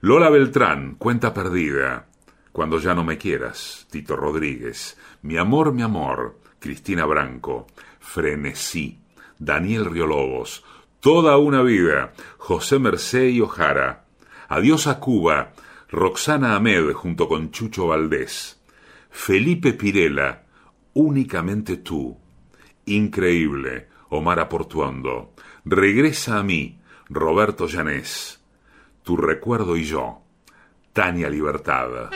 Lola 0.02 0.30
Beltrán, 0.30 0.96
Cuenta 0.96 1.34
Perdida. 1.34 2.08
Cuando 2.52 2.80
ya 2.80 2.94
no 2.94 3.06
me 3.06 3.18
quieras, 3.18 3.88
Tito 3.90 4.18
Rodríguez. 4.18 4.98
Mi 5.22 5.38
amor, 5.38 5.72
mi 5.72 5.82
amor, 5.82 6.40
Cristina 6.60 7.06
Branco. 7.06 7.68
Frenesí, 8.00 9.00
Daniel 9.40 9.86
Riolobos. 9.86 10.66
Toda 11.06 11.38
una 11.38 11.62
vida, 11.62 12.14
José 12.40 12.80
Mercé 12.80 13.30
y 13.30 13.40
Ojara. 13.40 14.06
Adiós 14.50 14.88
a 14.88 15.00
Cuba, 15.00 15.52
Roxana 15.92 16.56
Ahmed 16.56 16.94
junto 16.94 17.28
con 17.28 17.52
Chucho 17.52 17.86
Valdés. 17.86 18.60
Felipe 19.12 19.74
Pirela, 19.74 20.46
Únicamente 20.96 21.78
tú. 21.78 22.18
Increíble, 22.88 23.88
Omar 24.10 24.40
Aportuondo. 24.40 25.36
Regresa 25.64 26.40
a 26.40 26.44
mí, 26.44 26.80
Roberto 27.08 27.68
Llanés. 27.68 28.44
Tu 29.04 29.16
recuerdo 29.16 29.78
y 29.78 29.84
yo, 29.84 30.24
Tania 30.92 31.30
Libertad. 31.30 32.10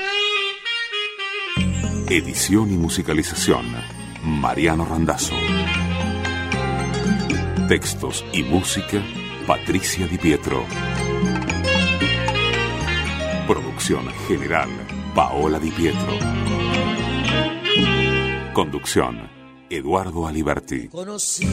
Edición 2.07 2.71
y 2.71 2.77
musicalización, 2.77 3.67
Mariano 4.23 4.83
Randazzo. 4.83 5.35
Textos 7.69 8.25
y 8.33 8.41
música, 8.41 8.99
Patricia 9.45 10.07
Di 10.07 10.17
Pietro. 10.17 10.65
Producción 13.47 14.07
general, 14.27 14.69
Paola 15.13 15.59
Di 15.59 15.69
Pietro. 15.69 16.17
Conducción, 18.53 19.29
Eduardo 19.69 20.25
Aliberti. 20.25 20.87
Conocí 20.87 21.47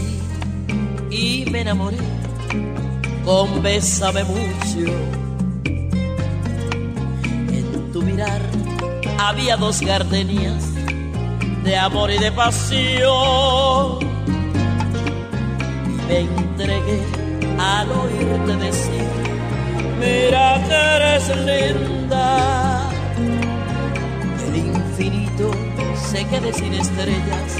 y 1.11 1.45
me 1.51 1.61
enamoré 1.61 1.99
con 3.23 3.63
Bésame 3.63 4.25
mucho. 4.25 4.91
En 7.53 7.93
tu 7.93 8.01
mirar 8.01 8.41
había 9.19 9.59
dos 9.59 9.83
gardenias 9.83 10.65
de 11.63 11.77
amor 11.77 12.11
y 12.11 12.17
de 12.17 12.33
pasión. 12.33 14.16
Me 16.09 16.21
entregué 16.21 17.01
al 17.59 17.91
oírte 17.91 18.57
decir, 18.65 19.09
mira 19.99 20.63
que 20.67 20.75
eres 20.75 21.29
linda. 21.49 22.91
El 24.47 24.57
infinito 24.57 25.51
se 26.11 26.25
quede 26.27 26.53
sin 26.53 26.75
estrellas 26.75 27.57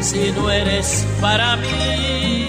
si 0.00 0.32
no 0.32 0.50
eres 0.50 1.06
para 1.20 1.56
mí. 1.56 2.48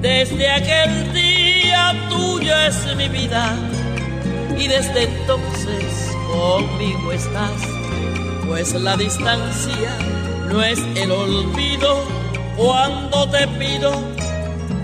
Desde 0.00 0.50
aquel 0.50 1.12
día 1.12 1.94
tuya 2.10 2.66
es 2.66 2.96
mi 2.96 3.08
vida 3.08 3.56
y 4.58 4.68
desde 4.68 5.04
entonces 5.04 6.14
conmigo 6.32 7.12
estás, 7.12 7.62
pues 8.46 8.74
la 8.74 8.96
distancia 8.96 9.96
no 10.50 10.62
es 10.62 10.78
el 10.96 11.10
olvido 11.10 12.23
cuando 12.56 13.28
te 13.30 13.46
pido 13.48 13.92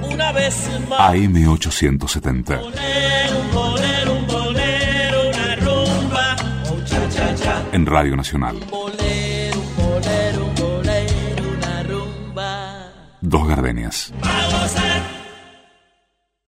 una 0.03 0.33
vez 0.33 0.69
más. 0.89 1.01
AM870. 1.13 2.61
Bolero, 2.61 3.39
un 3.41 3.51
bolero, 3.53 4.13
un 4.13 4.27
bolero, 4.27 5.29
una 5.29 5.57
rumba, 5.57 6.37
oh, 6.71 6.85
cha, 6.85 7.09
cha, 7.09 7.35
cha. 7.35 7.63
En 7.73 7.87
Radio 7.87 8.17
Nacional. 8.17 8.57
Bolero, 8.71 9.61
bolero, 9.77 10.47
bolero, 10.59 11.45
una 11.57 11.83
rumba. 11.83 12.93
Dos 13.21 13.49
gardenias. 13.49 14.13